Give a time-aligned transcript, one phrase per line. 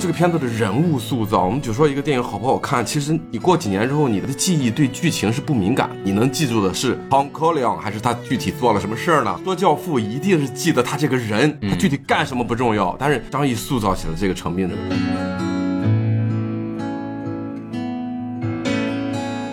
[0.00, 9.40] 这个片子的人物塑造，我们就说一个电影好不好看，其实你过几年之后，你的记忆对剧情是不敏感，你能记住的是 Tom c o l l i n 还是他具体做了什么事儿呢？
[9.44, 14.84] 做教父一定是记得他这个人，他具体干什么不重要，但是张译塑造起了这个成名的人。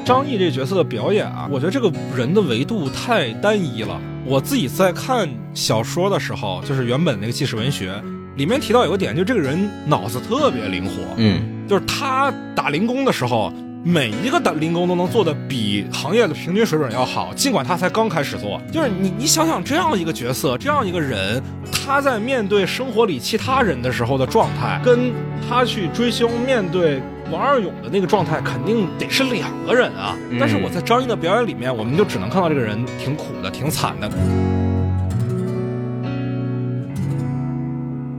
[0.06, 4.00] 张译这角色的表演啊，我觉得这个人的维度太单一了。
[4.24, 8.00] 我自己在看小说的时候，就是原本那个纪实文学
[8.36, 13.52] 里面提到有个点，就这个人脑子特别灵活，嗯，就是他打零工的时候，
[13.84, 18.62] 每一个打零工都能做的比行业的平均水准要好，尽管他才刚开始做。
[18.72, 25.12] 就是你你想想这样一个角色，这样一个人，他在面对生活里其他人的时候的状态，跟
[25.48, 27.02] 他去追凶面对。
[27.32, 34.08] 王二勇的那个状态肯定得是两个人啊，但是我在张译的表演里面，我们就只能看到这个人挺苦的，挺惨的。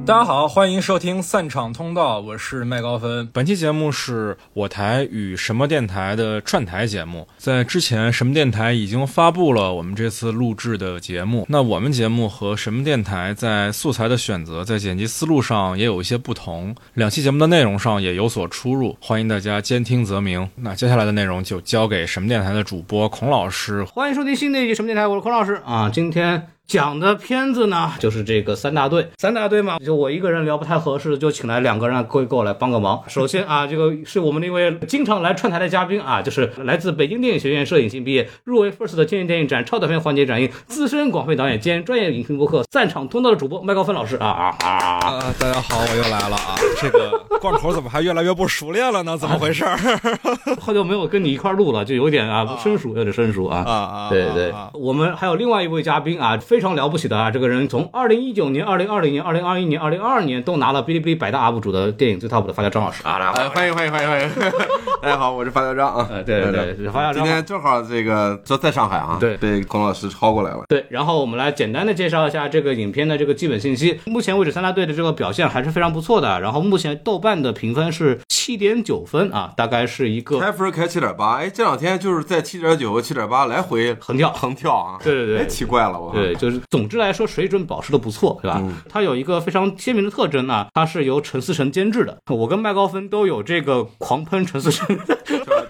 [0.07, 3.29] 大家好，欢迎收听散场通道，我是麦高芬。
[3.33, 7.27] 本期节目是我台与什么电台的串台节目。
[7.39, 11.45] 在之前，什么电台已经发布了我们这次录制的节目。
[11.49, 18.97] 那我们节目和什么电台在素材的选择、在剪辑思路上也有一些不同，两期节目的内容上也有所出入。
[19.01, 20.49] 欢迎大家兼听则明。
[20.55, 23.83] 那接下来的内容就交给什么电台的主播孔老师。
[23.83, 25.91] 欢迎收听新的一期什么电台，我是孔老师啊。
[25.93, 26.56] 今天。
[26.67, 33.01] 讲的片子呢，就是这个三大队，三大队嘛，就我一个人聊不太合适，就请来两个人过过来帮个忙。
[33.07, 44.69] 首先啊，这个是我们的一位经常来串台的嘉宾啊，就是来自北京电影学院摄影系毕业，入围 FIRST 的天津电影展超短片环节展映，资深广废导演兼专业影评博客散场通道的主播麦高芬老师啊啊啊
[45.07, 45.35] 啊！
[45.39, 46.57] 大家好，我又来了啊！
[46.81, 49.17] 这个贯口怎么还越来越不熟练了呢？
[49.17, 49.65] 怎么回事？
[50.61, 54.09] 好久没有跟你一块录了，就有点啊生疏，有点生疏啊啊啊！
[54.11, 56.37] 对对，我们还有另外一位嘉宾啊。
[56.56, 57.31] 非常了不起的啊！
[57.31, 63.19] 这个人从二零一九年、二零二零年、二零二一年、二零二二年都拿了哔哩哔哩百大 UP 主的电影最 top 的发家张老师啊！
[63.19, 64.31] 来，欢迎欢迎欢迎欢迎！
[65.03, 66.09] 大家好，我是发家张啊！
[66.25, 67.15] 对对对，发条张。
[67.15, 70.65] 今天正好这个就在上海啊，对，被孔老师超过来了。
[70.69, 74.01] 对，然后我们来简单的介绍一下这个影片的这个基本信息。
[74.07, 76.41] 目前为止，三大队的这个表现还是非常不错的。
[76.41, 81.37] 然后目前豆瓣的评分是七点九分啊，大概是一个开分开七点八。
[81.37, 84.99] 哎，这两天就是在七点九和七点八来回横跳横跳啊！
[85.05, 86.13] 对对对，哎，奇怪了我。
[86.13, 87.27] 对，就是总之来说。
[87.27, 88.63] 水准保持的不错，对吧？
[88.89, 92.17] 它有一个非常鲜明的特征呢，它是由陈思诚监制的。
[92.31, 94.97] 我跟麦高芬都有这个狂喷陈思诚，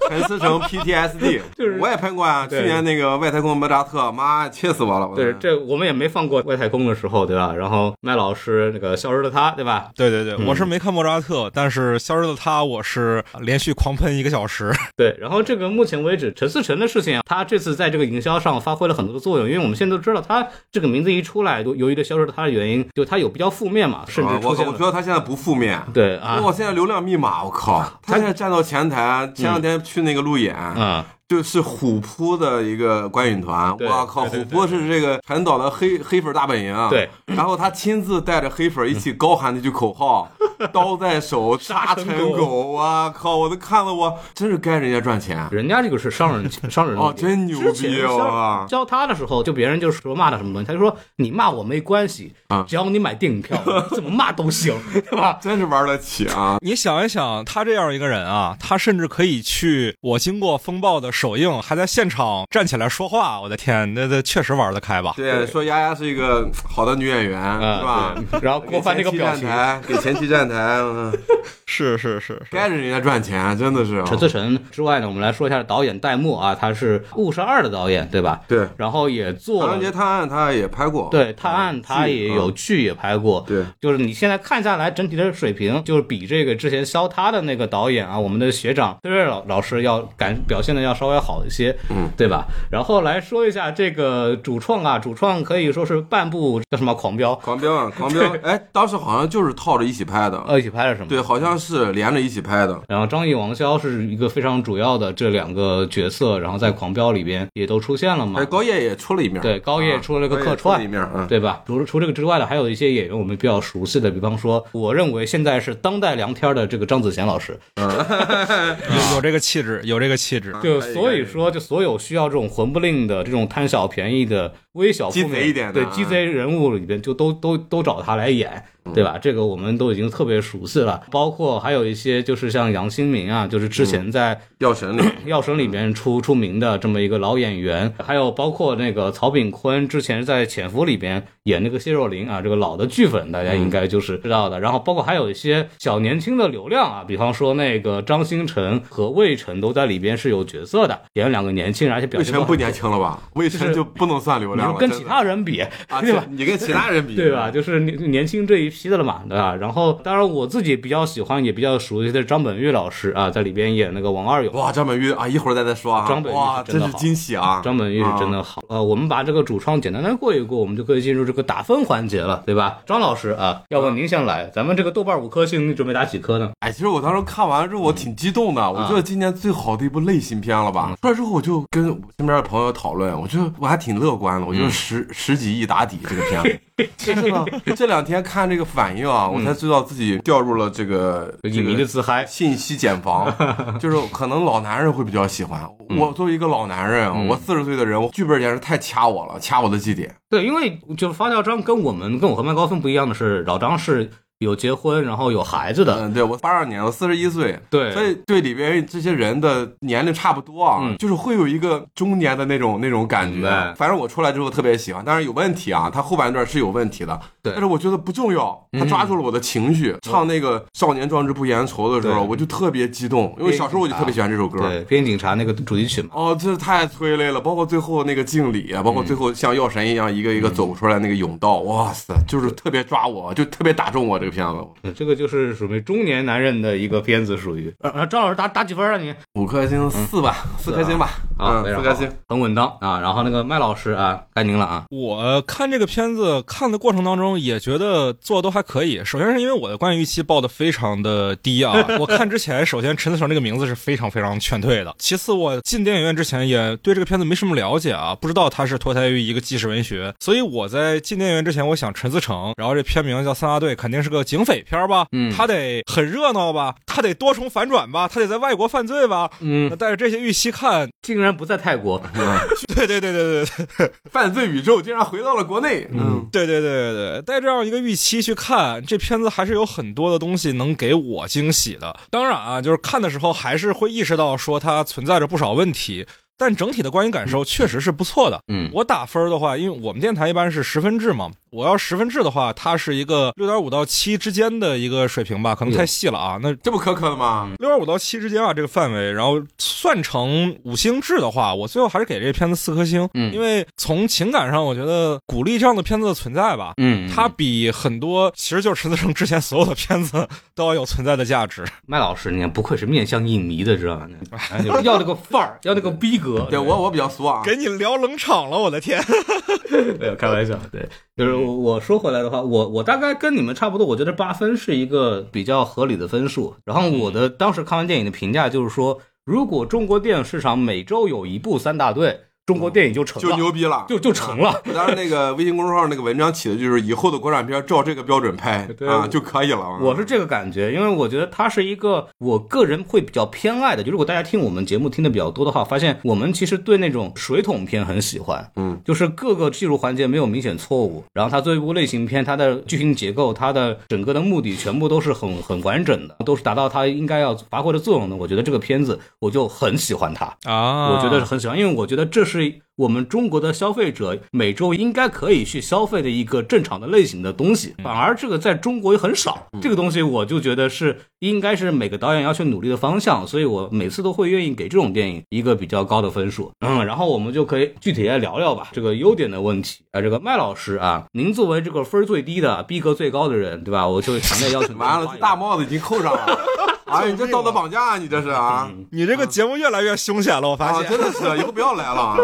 [0.09, 2.47] 陈思诚 PTSD， 就是我也喷过啊。
[2.47, 5.09] 去年那个外太空莫扎特，妈气死我了。
[5.15, 7.55] 对，这我们也没放过外太空的时候，对吧？
[7.57, 9.91] 然后麦老师那个消失的他，对吧？
[9.95, 14.73] 对对对，我是没看莫扎特，但是消失的他，我是连续狂喷一个小时。
[14.97, 21.47] 对，然后这个目前为止陈思诚的事情啊，他这次在这个营销上发挥了很多的作用，因为我们现在都知道他这个名字一出。
[21.47, 31.05] 来，由于这消失的他的原因，就他有比较负面嘛，甚至我我觉得他现在不负面，对啊，我现在流量密码，我靠，他现在站到前台，前两天去那个路演，啊。
[31.29, 37.09] 就是虎扑的一个观影团，哇靠，虎扑是这个陈导的黑黑粉大本营，对。
[37.27, 40.31] 然后他亲自带着黑粉一起高喊那句口号：
[40.73, 45.49] “刀在手，杀成狗。”哇靠，我都看了，我真是该人家赚钱。
[45.51, 48.65] 人家这个是商人， 商人哦，真牛逼啊！
[48.69, 53.61] 教他的时候，就别人就说骂他什么东西，他就说：“你骂我没关系啊，只要你买电影票，
[53.91, 56.59] 怎么骂都行，对吧？”真是玩得起啊！
[56.61, 61.11] 你想一想，他这样一个人啊，他甚至可以去我经过风暴的。
[61.17, 65.15] 首映还在现场站起来说话，我的天，那那确实玩得开吧？
[65.17, 68.15] 对，说丫丫是一个好的女演员，是吧？
[68.43, 69.49] 然后郭帆那个表情，
[69.89, 70.79] 给前期站台，
[71.65, 74.05] 是是是，该着人家赚钱，真的是。
[74.05, 78.43] 陈思诚之外呢，我们来说一下导演戴墨啊，他是《误杀二》的导演，对吧？
[78.47, 78.69] 对。
[78.77, 81.09] 然后也做《唐人街探案》，他也拍过。
[81.11, 83.43] 对，探案他也有剧也拍过。
[83.49, 91.06] 对，就是你现在看下来，整体的水平就是比这个之前削他的那个导演啊，我们的学长崔瑞老老师要感表现的要稍。
[91.07, 92.45] 稍微好一些，嗯，对吧？
[92.69, 98.23] 然后来说一下这个主创啊，主创可以说是半部叫什么狂飙，狂飙啊，狂飙！
[98.43, 101.07] 哎，当时好像就是套着一起拍的，呃，一起拍的什么？
[101.09, 102.81] 对，好像是连着一起拍的。
[102.89, 108.41] 然后张译、王骁是一个非常主要的这两个角色，然后在狂飙里边也都出现了嘛。
[108.41, 111.63] 哎，高叶也出了一面，对，高叶出了个客串一面，嗯，对吧？
[111.67, 121.77] 除除这个之外的，还有一些演员我们比较熟悉的，比方说，我认为现在是当代梁天的这个张子贤老师， 有有这个气质，有这个气质，就所以说就所。
[121.87, 128.65] 有需要这种混不吝的、这种贪小便宜的微小、鸡贼一点的、对鸡贼人物里边，就都都都找他来演。
[128.95, 129.19] 对吧？
[129.21, 131.03] 这个我们都已经特别熟悉了。
[131.11, 144.61] 包括还有一些就是像杨新民啊，就是之前在药神里， 药神里面出出名的这么一个老演员，还有包括那个曹炳坤之前在潜伏里边演那个谢若琳啊，这个老的剧粉大家应该就是知道的。
[144.61, 153.23] 然后包括还有一些小年轻的流量啊，比方说那个张新成和魏晨都在里边是有角色的，演两个年轻人，而且表现不年轻了吧？
[153.35, 156.25] 魏晨就不能算流量了，跟其他人比，啊， 对吧？
[156.31, 157.51] 你跟其他人比，对吧？
[157.51, 159.55] 就是年年轻这一批的了嘛，对吧？
[159.57, 164.53] 然后当然我自己比较喜欢也比较熟悉的张本煜老师啊，在里边演那个王二勇。
[164.55, 166.07] 哇，张本煜啊，一会儿再再说啊。
[166.09, 167.61] 张本煜哇，真是惊喜啊！
[167.65, 172.79] 张本煜是真的好，呃，我们把这个主创简单的过一过，我们就可以进入这个打分环节了，对吧？
[172.85, 176.51] 张老师啊，要不您先来，咱们这个豆瓣五颗星，你准备打几颗呢？
[176.61, 178.71] 哎，其实我当时看完之后，我挺激动的。
[178.71, 180.95] 我觉得今年最好的一部类型片了吧？
[181.01, 184.47] 出来之后，我就跟我身边的朋友讨论，我觉得我还挺乐观的。
[184.47, 186.49] 我觉得十十几亿打底这个片子。
[186.49, 186.61] 但
[187.75, 192.27] 这两天看这个反应啊，我才知道自己掉入了这个影迷的自嗨。
[192.27, 193.33] 信息茧房，
[193.81, 195.67] 就是可能老男人会比较喜欢。
[195.97, 200.15] 我作为一个老男人，我四十岁的人，剧本简直太掐我了，掐我的绩点。
[200.29, 205.97] 对，因为就是发条张跟我们跟我和麦高芬不一样的是，老张是有结婚，然后有孩子的。
[205.99, 213.75] 嗯，对我八二年，我四十一岁，对所以对里边这些人的年龄差不多啊，嗯就是会有一个中年的那种那种感觉。
[213.77, 224.59] 反正我出来之后特别喜欢，但是有问题啊，他后半段是有问题的，对嗯但是我觉得不重要，他抓住了我的情绪，唱那个少年壮志不言愁的时候，我就特别激动，因为小时候我就特别喜欢这首歌。
[224.61, 226.11] 对，边境警察那个主题曲嘛。
[226.13, 227.41] 哦，这太催泪了！
[227.41, 234.57] 包括最后那个敬礼啊，包括最后像药神一样一个一个走出来那个甬道，哇塞，就是特别抓我，就特别打中我这个片子。
[234.83, 237.73] 嗯这个就是属于中年男人的一个片子，属于。
[237.81, 239.15] 呃，呃张老师打打几分啊你？
[239.35, 243.01] 五颗星四吧，四颗星吧，啊，四颗星。，很稳当啊。
[243.01, 244.85] 然后那个麦老师啊，该您了啊。
[244.91, 249.05] 我看这个片子看的过程当中，也觉得做的都还可以。
[249.05, 254.95] 首先是因为我的观影预期报的非常的低啊， 我看之前，首先陈思诚这个名字是非常非常劝退的。
[254.99, 265.07] 其次，我进电影院之前也对这个片子没什么了解啊，不知道它是脱胎于一个纪实文学，所以我在进电影院之前，我想陈思诚，然后这片名叫《三大队》，肯定是个警匪片吧？
[265.13, 266.75] 嗯他得很热闹吧？
[266.87, 268.09] 他得多重反转吧？
[268.09, 269.31] 他得在外国犯罪吧？
[269.41, 272.01] 嗯那，带着这些预期看，竟然不在泰国。
[272.75, 273.93] 对对对对对对。
[274.11, 281.99] 犯罪宇宙竟然回到了国内，嗯，对对对对对，带这样一个预期去看这片子，还是有很多的东西能给我惊喜的。
[282.11, 286.07] 当然啊，就是看的时候还是会意识到说它存在着不少问题，
[286.39, 288.41] 但整体的观影感受确实是不错的。
[288.49, 296.39] 嗯我打分的话，因为我们电台一般是十分制嘛，我要十分制的话，它是一个六点五到七之间的一个水平吧，可能太细了啊。
[296.43, 297.51] 那这不苛刻的吗？
[297.59, 311.65] 六点五到七之间啊，这个范围，然后算成五星制的话，我最后还是给这片子四颗星，嗯因为从情感上，我觉得鼓励这样的片子的存在吧，嗯它比很多其实就是陈思诚之前所有的片子都要有存在的价值。
[311.87, 314.09] 麦老师，你看不愧是面向影迷的，知道吧？
[314.51, 316.47] 哎就是要那个范儿， 要那个逼格。
[316.51, 319.03] 对我我比较俗啊，给你聊冷场了，我的天！
[320.01, 326.55] 没有开玩笑，对，就是我说回来的话，我我大概跟你们差不多，我觉得八分是一个比较合理的分数。
[326.65, 334.63] 然后我的当时看完电影的评价就是说，如果中国电影市场每周有一部三大队，中国电影就成了就了，牛逼了，就就成了。
[334.73, 339.79] 当然，那个微信公众号那个文章起的就是以后的国产片照这个标准拍对啊就可以了。
[339.81, 343.83] 我是这个感觉，因为我觉得它是一个我个人会比较偏爱的。
[343.83, 358.15] 就如果大家听我们节目听的比较多的话，发现我们其实对那种水桶片很喜欢，嗯，就是各个技术环节没有明显错误，然后它作为一部类型片，它的剧情结构、它的整个的目的全部都是很很完整的，都是达到它应该要发挥的作用的。
[358.15, 360.27] 我觉得这个片子我就很喜欢它。
[360.45, 362.36] 啊，我觉得是很喜欢，因为我觉得这是
[362.77, 369.47] 我们中国的消费者每周应该可以去消费的一个正常的类型的东西，反而这个在中国也很少。
[369.63, 376.53] 这个东西我就觉得是应该是每个导演要去努力的方向，所以我每次都会愿意给这种电影一个比较高的分数。
[376.61, 379.83] 嗯，然后我们就可以具体来聊聊吧，这个优点的问题。
[379.93, 383.89] 啊，这个麦老师啊，您作为这个分儿最低的、逼格最高的人，对吧？
[383.89, 386.39] 我就强烈要求 完了，这大帽子已经扣上了。
[386.91, 388.71] 哎，你这道德绑架啊，你这是啊？
[388.93, 390.91] 你这个节目越来越凶险了，我发啊，现。
[390.91, 392.17] 真的是，以后不要来了啊！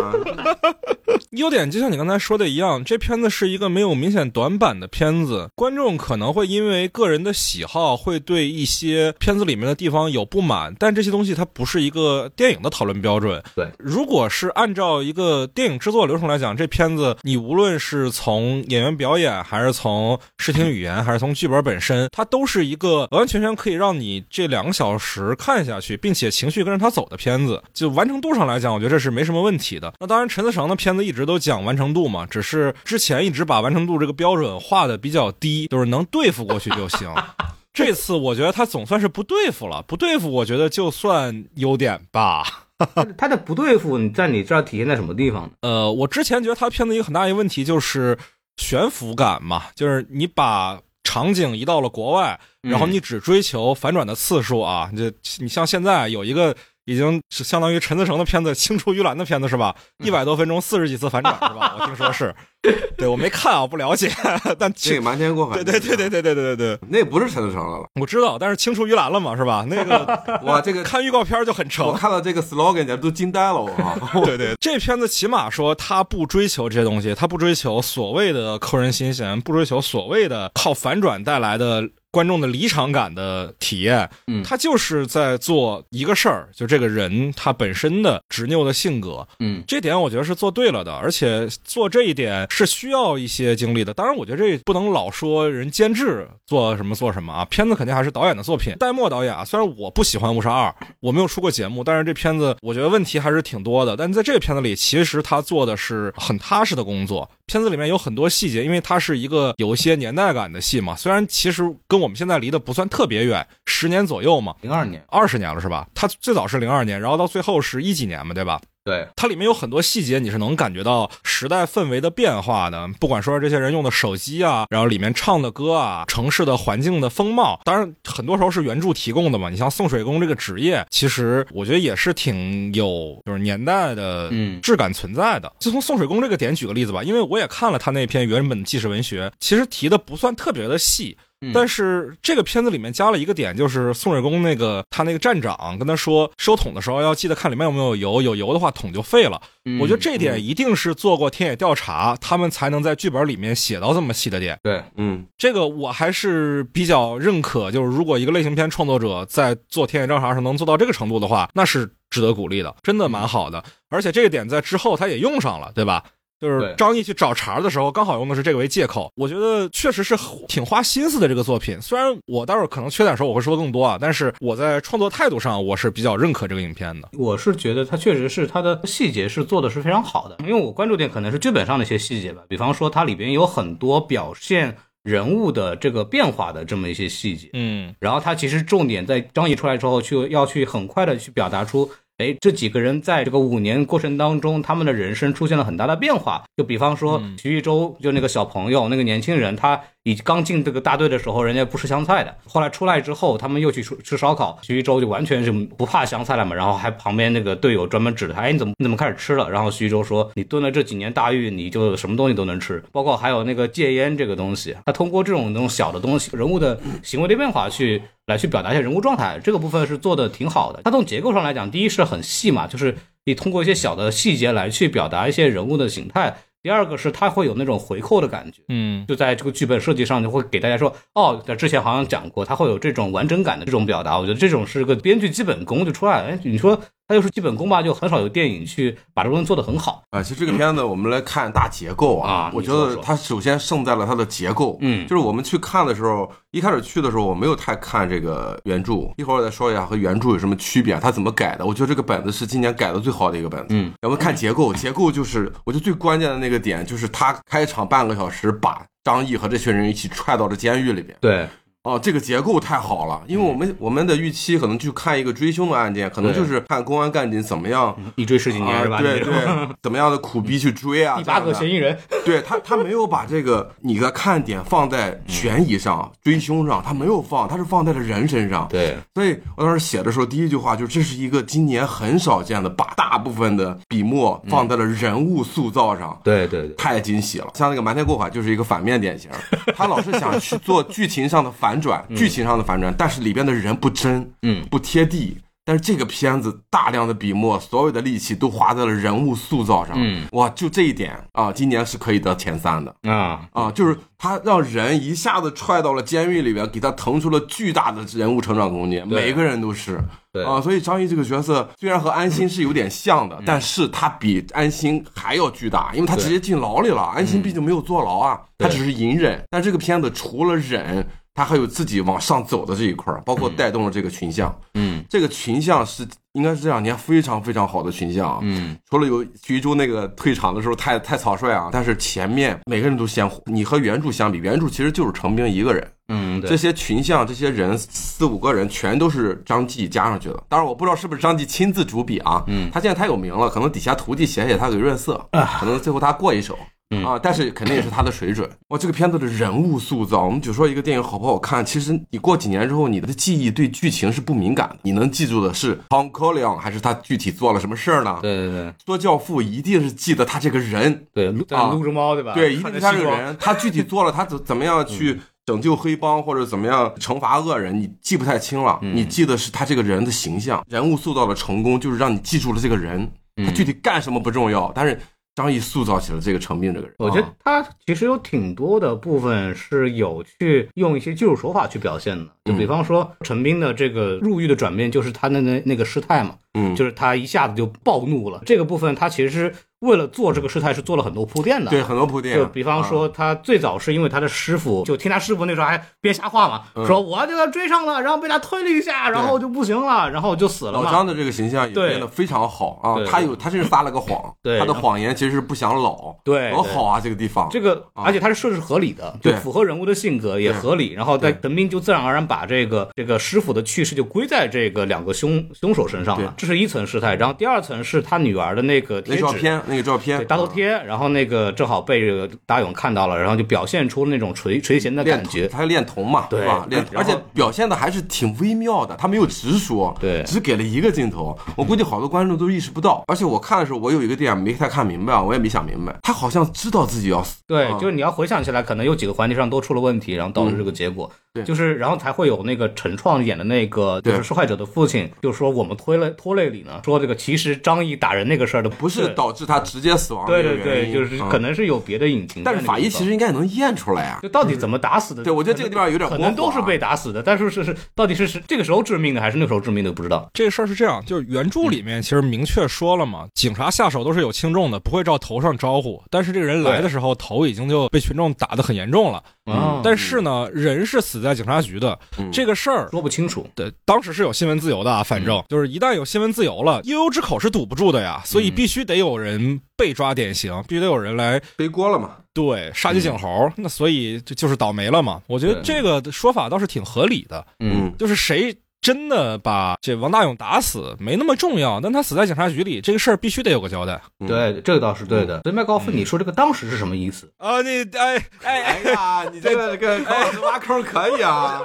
[1.32, 5.48] 优点就像你刚才说的一样，这片子是一个没有明显短板的片子。
[5.54, 13.42] 观众可能会因为个人的喜好，会对一些片子里面的地方有不满，但这些东西它不是一个电影的讨论标准。
[13.56, 27.62] 对，如果是按照一个电影制作流程来讲，这片子你无论是从演员表演，还是从视听语言，还是从剧本本身，它都是一个完完全全可以让你这两个小时看下去，并且情绪跟着他走的片子。
[27.72, 29.94] 就完成度上来讲，我觉得这是没什么问题的。
[29.98, 37.08] 那当然，陈思诚的片子一直直都讲完成度嘛，只是之前一直把完成度这个标准画的比较低，就是能对付过去就行。
[37.72, 42.66] 这次我觉得他总算是不对付了，不对付，我觉得就算优点吧。
[43.16, 45.50] 他的不对付，你在你这儿体现在什么地方呢？
[45.60, 48.18] 呃，我之前觉得他片子一个很大一个问题就是
[48.56, 56.54] 悬浮感嘛，就是你把场景移到了国外，然后你只追求反转的次数啊，你这你像现在有一个。
[56.84, 59.72] 已经是相当于陈思诚的片子《青出于蓝》的片子是吧？
[60.04, 61.76] 一百多分钟，四十几次反转是吧？
[61.78, 62.34] 我听说是，
[62.96, 64.10] 对我没看啊，不了解。
[64.58, 69.66] 但这个瞒天过海，对对对对对对对对对，那不是陈思诚了，我知道，但是青出于蓝了嘛，是吧？
[69.68, 81.88] 那个 哇，这个 看预告片就很成，我看到这个 slogan 都惊呆了，我对对，这片子起码说他不追求这些东西，他不追求所谓的扣人心弦，不追求所谓的靠反转带来的。
[82.14, 93.94] 观众的离场感的体验，嗯，他就是在做一个事儿，就这个人他本身的执拗的性格，嗯，这点我觉得是做对了的，而且做这一点是需要一些经历的。
[93.94, 98.74] 当然，我觉得这不能老说人监制做什么做什么啊，片子肯定还是导演的作品。
[98.78, 100.68] 戴墨导演啊，虽然我不喜欢《误杀二》，
[101.00, 103.96] 我没有出过节目，但是这片子我觉得问题还是挺多的。
[103.96, 107.28] 但在这个片子里，其实他做的是很踏实的工作。
[107.46, 110.94] 片子里面有很多细节，因为它是一个有一些年代感的戏嘛。
[110.94, 115.86] 虽然其实跟我们现在离得不算特别远，十年左右嘛，零二年，二十年了是吧？
[115.94, 118.60] 他最早是零二年，然后到最后是一几年嘛，对吧？
[118.84, 122.88] 对，它里面有很多细节，你是能感觉到时代氛围的变化的。
[122.98, 129.48] 不管说这些人用的手机啊，然后里面唱的歌啊，城市的环境的风貌，当然很多时候是原著提供的嘛。
[129.50, 135.52] 你像送水工这个职业，其实我觉得也是挺有就是年代的质感存在的。
[135.60, 141.16] 就从送水工这个点举个例子吧，因为我也看了他那篇原本纪实文学，其实提的不算特别的细。
[141.52, 149.40] 但是这个片子里面加了一个点，就是宋水公那个他那个站长跟他说收桶的时候要记得看里面有没有油，有油的话桶就废了。
[149.80, 154.58] 我觉得这点一定是做过田野调查，他们才能在剧本里面写到这么细的点。
[154.62, 157.70] 对，嗯，这个我还是比较认可。
[157.70, 163.62] 就是如果一个类型片创作者在做田野调查时能做到这个程度的话，那是值得鼓励的，真的蛮好的。
[163.88, 166.02] 而且这个点在之后他也用上了，对吧？
[166.42, 169.10] 就是张译去找茬的时候，刚好用的是这个为借口。
[169.14, 170.16] 我觉得确实是
[170.48, 171.80] 挺花心思的这个作品。
[171.80, 177.08] 虽然我待会儿可能缺点时候我会说更多啊，但是我在创作态度上我是比较认可这个影片的。
[177.16, 191.90] 我是觉得它确实是它的细节是做的是非常好的，因为我关注点可能是剧本上的一些细节吧，比方说它里边有很多表现人物的这个变化的这么一些细节，嗯，然后它其实重点在张译出来之后，去要去很快的去表达出。
[192.22, 196.44] 哎，这几个人在这个五年过程当中，他们的人生出现了很大的变化。
[196.56, 199.80] 就比方说徐一舟，就那个小朋友，那个年轻人，他。
[200.04, 202.36] 以刚进这个大队的时候，人家不吃香菜的。
[202.44, 204.58] 后来出来之后，他们又去吃吃烧烤。
[204.62, 206.56] 徐一舟就完全是不怕香菜了嘛。
[206.56, 209.48] 然后还旁边那个队友专门指着他，哎，你怎么你怎么开始吃了？
[209.48, 214.76] 然后徐一舟说，你蹲了这几年大狱，你就什么东西都能吃，包括还有那个戒烟这个东西。
[214.84, 220.82] 他通过这种这种小的东西，人物的行为的变化去来去表达一下人物状态，这个部分是做的挺好的。
[220.82, 226.36] 他从结构上来讲，第一是很细嘛，就是你通过一些小的细节来去表达一些人物的形态。
[226.62, 234.18] 第二个是它会有那种回扣的感觉，嗯，就在这个剧本设计上就会给大家说，哦，在之前好像讲过，它会有这种完整感的这种表达。
[234.18, 236.28] 我觉得这种是个编剧基本功就出来了。
[236.28, 236.80] 哎，你说。
[237.12, 240.22] 它就是基本功吧，就很少有电影去把这东西做得很好啊。
[240.22, 244.78] 其实这个片子我们来看大结构啊，我觉得它首先胜在了它的结构。
[244.80, 251.66] 嗯，就是我们去看的时候，一开始去的时候我没有太看这个原著，一会儿我再说一下和原著有什么区别，它怎么改的。
[251.66, 253.66] 我觉得这个本子是今年改的最好的一个本子。
[253.70, 261.14] 嗯，我们看结构，结构就是我觉得最关键的那个点，就是他开场半个小时把张译和这群人一起踹到了监狱里边。
[261.20, 261.46] 对。
[261.84, 268.98] 哦，这个结构太好了，因为我们我们的预期可能去看一个追凶的案件，可能就是看公安干警怎么样一追十几年是吧？
[268.98, 269.34] 对对，
[269.82, 271.16] 怎么样的苦逼去追啊？
[271.22, 278.68] 第八个嫌疑人，对他他没有把这个你的看点放在悬疑上、追凶上，他没有放，他是放在了人身上。
[278.70, 286.16] 对，所以我当时写的时候，第一句话就是这是一个今年很少见的，把大部分的笔墨放在了人物塑造上。
[286.22, 287.48] 对对对，太惊喜了。
[287.54, 289.28] 像那个瞒天过海就是一个反面典型，
[289.74, 291.71] 他老是想去做剧情上的反。
[291.72, 295.38] 反转，剧情上的反转，但是里边的人不真，嗯，不贴地。
[295.64, 302.94] 但是这个片子大量的笔墨，所有的力气都花在了人物塑造上，嗯，哇，就这一点啊，今年是可以得前三的。
[303.08, 303.48] 啊。
[303.52, 310.02] 啊，就是他让人一下子踹到了监狱里边，给他腾出了巨大的人物成长空间，每个人都是，
[310.32, 310.44] 对。
[310.44, 321.06] 啊，所以张译这个角色虽然和安心是有点像的，但是他比安心还要巨大，因为他直接进牢里了，安心毕竟没有坐牢啊，他只是隐忍，但这个片子除了忍。
[321.34, 324.54] 它还有自己往上走的这一块儿，包括带动了这个群像。
[324.74, 328.38] 嗯这个群像是应该是这两年非常非常好的群像啊。
[328.42, 333.42] 嗯除了有徐州那个退场的时候太太草率啊，但是前面每个人都鲜活。
[333.46, 340.42] 你和原著相比，原著其实就是程兵一个人，嗯，这些群像这些人四五个人全都是张继加上去的。
[340.48, 346.58] 当然我不知道是不是张继亲自主笔啊，嗯他现在太有名了，可能底下徒弟写写他给润色，可能最后他过一手。
[346.92, 347.04] 嗯。
[347.04, 348.48] 啊，但是肯定也是他的水准。
[348.68, 358.18] 哇，这个片子的人物塑造，我们就说一个电影好不好看，其实你过几年之后，你的记忆对剧情是不敏感的，你能记住的是 Tom Collins 还是他具体做了什么事儿呢？
[358.22, 358.74] 对对对。
[358.86, 362.34] 说教父一定是记得他这个人，对，撸啊撸着猫对吧？
[362.34, 373.10] 对，一定是他这个人，他具体做了他怎怎么样去拯救黑帮或者怎么样惩罚恶人，你记不太清了，你记得是他这个人的形象，人物塑造的成功，就是让你记住了这个人，
[373.44, 375.00] 他具体干什么不重要，但是
[375.34, 377.62] 张译塑造起了这个成病这个人，我觉得啊。
[377.62, 388.40] 他其实有挺多的部分是有去用一些技术手法去表现的，就比方说陈斌的这个入狱的转变，就是他的那那个师太嘛，嗯，就是他一下子就暴怒了。
[388.44, 391.70] 这个部分他其实为了做这个师太是做了很多铺垫的。
[391.70, 400.72] 对很多铺垫，就比方说，他最早是因为他的师傅，就听他师傅那时候还编瞎话嘛，嗯说我这个追上了，然后被他推了一下，然后就不行了，然后就死了。
[400.72, 410.92] 老张的这个形象也变得非常好啊，他有他甚至撒了个谎，对他的谎言其实是不想老，对对多好啊这个地方，这个，啊而且他是设置合理的，就对符合人物的性格，也合理。
[410.92, 417.14] 然后在陈斌就自然而然把这个这个师傅的去世就归在这个两个凶凶手身上了，这是一层事态。
[417.16, 419.02] 然后第二层是他女儿的那个。
[419.06, 425.46] 那照片那个照片对大头啊贴，然后那个正好被这个大勇看到了，然后就表现出那种垂垂涎的感觉。
[425.46, 426.66] 他练童嘛，对吧？
[426.70, 431.36] 练，然后而且表现的还是挺微妙的，他没有直说，对只给了一个镜头。
[431.56, 433.04] 我估计好多观众都意识不到。
[433.08, 441.10] 而且我看的时候，我有一个点没太看明白啊，我也没想明白，他好像知道自己要死，对，啊就是你要回想起来，可能有几个环节上都出了问题，然后导致这个结果。
[441.12, 452.42] 嗯对就是然后才会有那个陈创演的那个就是受害者的父亲，就说我们拖累拖累你呢，说这个其实张译打人那个事儿的不是对导致他直接死亡的对对对，就是啊可能是有别的隐情。
[452.44, 454.20] 但是法医其实应该也能验出来啊。
[454.22, 455.22] 就到底怎么打死的？
[455.22, 460.28] 对我觉得这个地方有点可能都是被打死的，但是是是到底是是这个时候致命的还是那个时候致命的不知道。
[460.34, 466.02] 这个事儿是这样，就是原著里面其实明确说了嘛，警察下手都是有轻重的，不会照头上招呼。
[466.10, 469.22] 但是这个人来的时候，头已经就被群众打得很严重了。
[469.46, 472.88] 嗯但是呢，人是死在警察局的，嗯这个事儿。
[472.90, 473.46] 说不清楚。
[473.54, 482.16] 对，当时是有新闻自由的啊，反正就是一旦有新闻自由了，悠悠之口是堵不住的呀，所以必须得有人被抓典型，必须得有人来背锅了嘛？
[482.34, 485.20] 对杀鸡儆猴，那所以就就是倒霉了嘛。
[485.26, 495.40] 我觉得这个说法倒是挺合理的，嗯，就是谁真的把这王大勇打死没那么重要，但他死在警察局里，这个事儿必须得有个交代嗯对，这个倒是对的。
[495.44, 497.30] 所以麦高芬，你说这个当时是什么意思？
[497.38, 497.62] 啊！
[497.62, 501.62] 你哎哎哎呀，你这个这个高老师挖坑可以啊！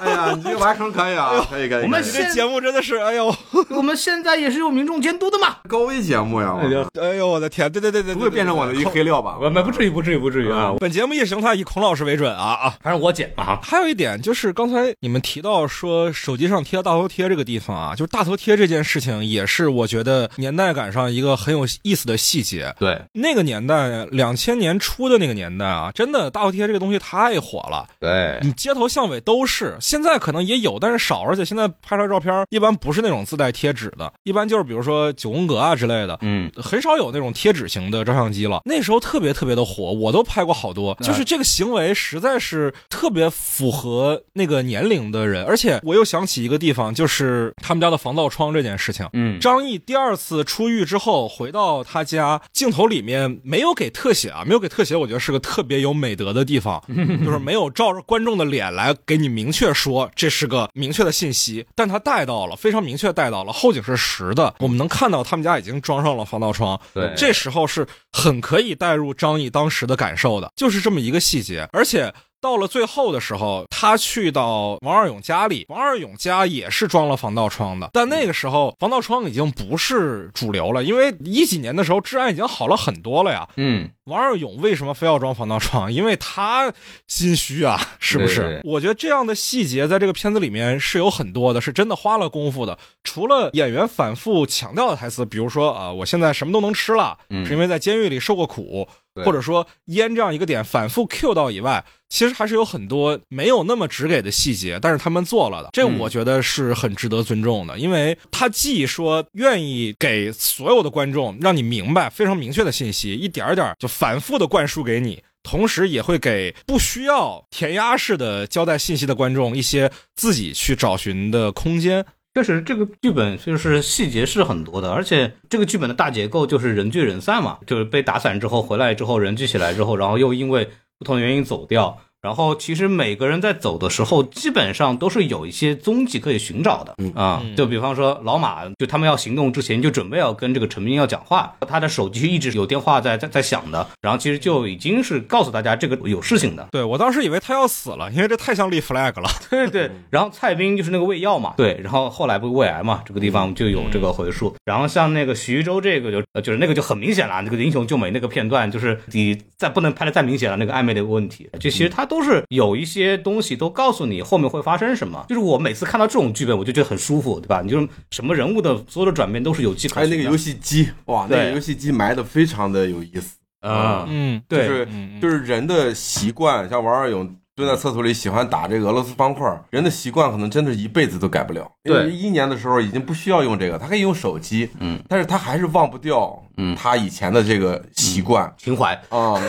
[0.00, 1.82] 哎呀，你这个挖坑可以啊，可以可以。
[1.82, 3.34] 我们这节目真的是，哎呦
[3.76, 5.58] 我们现在也是有民众监督的嘛。
[5.68, 9.36] 高危节目呀，我哎呦我的天，对对对对，不会变成我的一黑料吧？
[9.38, 10.72] 我们不至于，不至于，不至于啊。
[10.80, 12.74] 本节目意识形态以孔老师为准啊啊！
[12.82, 13.60] 反正我剪吧。
[13.62, 22.74] 还有一点就是，刚才你们提到说手机上贴大头贴这个地方啊，就是大头贴这件事情，也是我觉得年代感上一个很有意思的细节。
[22.78, 29.76] 对那个年代，两千年初的那个年代啊，真的大头贴这个东西太火了，对你街头巷尾都是。
[29.80, 36.18] 现在可能也有，但是少，而且现在拍出来照片一般不是那种自带贴纸的，一般就是比如说九宫格啊之类的。
[36.22, 40.96] 嗯，很少有那种贴纸型的照相机了，那时候特别特别的火，我都拍过好多。
[41.02, 49.08] 就是这个行为实在是特别符合那个年龄的人，而且我又想起一个地方，就是他们家的防盗窗这件事情。
[49.12, 56.82] 嗯，张译第二次出狱之后回到他家，镜头里面没有给特写啊，没有给特写，我觉得是个特别有美德的地方，
[57.24, 72.12] 就是没有照着观众的脸来给你明确说这是个明确的信息，但他带到了，非常明确带到了，后景是实的，我们能看到他们家已经装上了防盗窗，对这时候是很可以带入张译当时的感受的，就是这么一个细节，而且。
[72.46, 83.48] 到了最后的时候，他去到王二勇家里，王二勇家也是装了防盗窗的，但那个时候防盗窗已经不是主流了，因为一几年的时候治安已经好了很多了呀。
[83.56, 85.90] 嗯，王二勇为什么非要装防盗窗？
[85.92, 86.72] 因为他
[87.08, 88.40] 心虚啊， 是不是？
[88.42, 92.78] 对对我觉得这样的细节在这个片子里面是有很多的，是真的花了功夫的。
[93.02, 115.22] 除了演员反复强调的台词，比如说啊、我现在什么都能吃了，嗯是因为在监狱里受过苦，对或者说烟这样一个点反复 Q 到以外，其实还是有很多没有那么直给的细节，但是他们做了的，这嗯我觉得是很值得尊重的，因为他既说愿意给所有的观众让你明白非常明确的信息，一点儿点儿就反复的灌输给你。
[115.42, 122.04] 同时也会给不需要填鸭式的交代信息的观众一些自己去找寻的空间。
[122.36, 130.68] 确实，这个剧本就是细节是很多的，而且这个剧本的大结构就是人聚人散嘛，就是被打散之后回来之后人聚起来之后，然后又因为
[130.98, 131.98] 不同的原因走掉。
[132.26, 137.40] 然后其实每个人在走的时候，基本上都是有一些踪迹可以寻找的啊。
[137.56, 146.66] 就比方说老马，就他们要行动之前就准备要跟这个陈明要讲话，他的手机一直有电话在在在响的，然后其实就已经是告诉大家这个有事情的。
[146.72, 149.30] 对我当时以为他要死了，因为这太像立 flag 了。
[149.48, 149.88] 对对。
[150.10, 151.78] 然后蔡斌就是那个胃药嘛，对。
[151.80, 154.52] 然后后来不是胃癌嘛，这个地方就有这个回溯。
[154.64, 162.96] 然后像那个徐州这个就就是那个就很明显了，那个英雄救美那个片段就是你再不能拍的再明显了，那个暧昧的问题，就其实他都是有一些。
[162.96, 167.60] 些东西都告诉你后面会发生什么，就是我每次看到这种剧本，我就觉得很舒服，对吧？
[167.60, 169.96] 你就是什么人物的所有的转变都是有迹可循。
[169.96, 174.88] 还有那个游戏机，哇，那个游戏机埋的非常的有意思啊，嗯，对，就是
[175.20, 177.36] 就是人的习惯，像王二勇。
[177.56, 181.66] 蹲在厕所里喜欢打这个俄罗斯方块，人的习惯可能真的一辈子都改不了。
[181.82, 189.40] 对，一年的时候已经不需要用这个，他可以用手机，嗯，但是他还是忘不掉，嗯，他以前的这个习惯、情怀啊，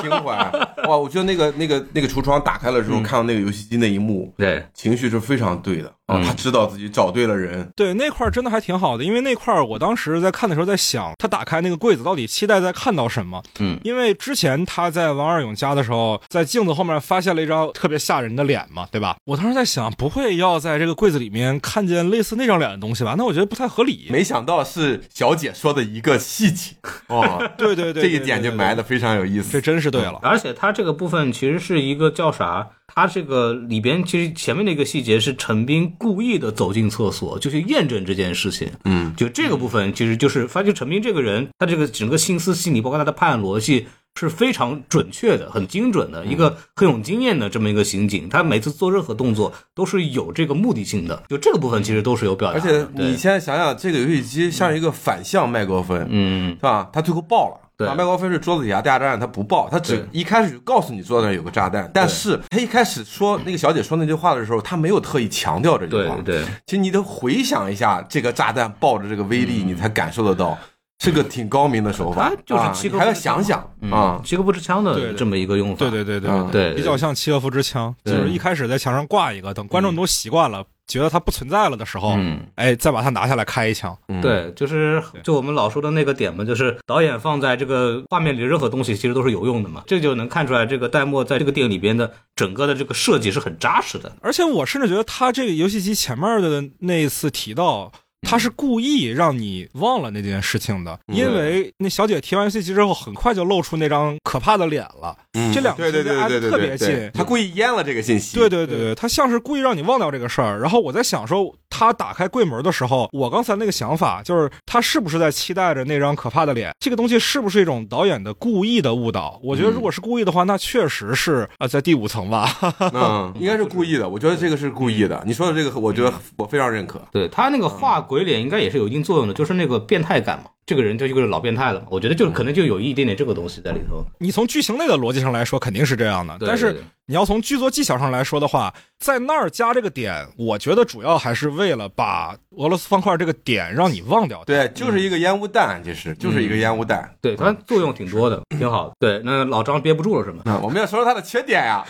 [0.00, 0.48] 情怀。
[0.86, 5.92] 哇，我觉得那个那个那个橱窗打开了之后，看到那个游戏机那一幕，对，情绪是非常对的。
[6.10, 7.68] 啊，他知道自己找对了人。
[7.74, 13.42] 对，那块真的还挺好的，因为那块我当时在看的时候在想，他打开那个柜子到底期待在看到什么？
[13.58, 18.20] 嗯，因为之前他在王二勇家的时候，在镜子后面发现了一张特别吓。
[18.20, 19.16] 人的脸嘛，对吧？
[19.24, 23.14] 我当时在想，不会要在这个柜子里面看见类似那张脸的东西吧？
[23.16, 24.08] 那我觉得不太合理。
[24.10, 26.74] 没想到是小姐说的一个细节
[27.08, 29.50] 哦，对对对，这一点就埋的非常有意思。
[29.50, 30.18] 这真是对了。
[30.20, 32.68] 而且他这个部分其实是一个叫啥？
[32.92, 38.72] 他这个里边其实前面那个细节是陈斌故意的走进厕所，就去验证这件事情。
[38.86, 43.86] 嗯，就这个部分其实就是发现陈斌这个人，他这个整个心思细腻，包括他的判案逻辑。
[44.16, 52.58] 是非常准确的，很精准的一个很有经验的这么一个刑警，他每次做任何动作都是有这个目的性的，就这个部分其实都是有表达。
[52.58, 56.90] 而且你现在想想，这个游戏机像一个反向麦克风，嗯，是吧？
[56.92, 70.58] 他最后爆了，对，麦高芬是桌子底下炸弹，他不爆，他只一开始就告诉你桌子上有个炸弹，但是他一开始说那个小姐说那句话的时候，他没有特意强调这句话，对，其实你得回想一下这个炸弹爆的这个威力，你才感受得到。
[71.02, 73.58] 是个挺高明的手法，就是七个还要想想
[73.90, 82.18] 啊，七个不支枪的这么一个用法，对对对对对，比较像契诃夫之枪，就是一开始在墙上挂一个，等观众都习惯了，觉得它不存在了的时候，
[82.56, 83.96] 哎，再把它拿下来开一枪。
[84.20, 94.12] 对，就是就我们老说的那个点嘛，就是导演放在这个画面里任何东西其实都是有用的嘛，这就能看出来这个戴墨在这个电影里边的整个的这个设计是很扎实的。
[94.20, 97.92] 而且我甚至觉得他这个游戏机前面的那一次提到。
[98.22, 105.16] 他是故意让你忘了那件事情的，因为那小姐提完游戏机之后，很快就露出那张可怕的脸了。
[105.52, 108.36] 这两个对对对对特别近，他故意淹了这个信息。
[108.36, 110.58] 对对对对，他像是故意让你忘掉这个事儿。
[110.58, 116.72] 然后我在想说，他打开柜门的时候，我刚才那个想法就是，他是不是在期待着那张可怕的脸？
[116.80, 119.38] 这个东西是不是一种导演的故意的误导？
[119.42, 122.48] 我觉得如果是故意的话，那确实是啊，在第五层吧。
[122.92, 124.08] 嗯， 应该是故意的。
[124.08, 125.22] 我觉得这个是故意的。
[125.24, 127.00] 你说的这个，我觉得我非常认可。
[127.12, 128.00] 对他那个画。
[128.00, 130.44] 鬼脸应该也是有一定作用的，就是那个变态感嘛。
[130.70, 134.06] 这个人就一个老变态了，我觉得就可能就有一点点这个东西在里头。
[134.20, 136.36] 你从剧情类的逻辑上来说，肯定是这样的。
[136.46, 144.44] 但是你要从剧作技巧上来说的话，在那儿加这个点，我觉得主要还是为了把俄罗斯方块这个点让你忘掉。
[144.44, 147.10] 对，就是一个烟雾弹，其实就是一个烟雾弹。
[147.18, 148.94] 对，它作用挺多的，挺好的。
[149.00, 150.60] 对，那老张憋不住了是吗？
[150.62, 151.82] 我们要说说他的缺点呀，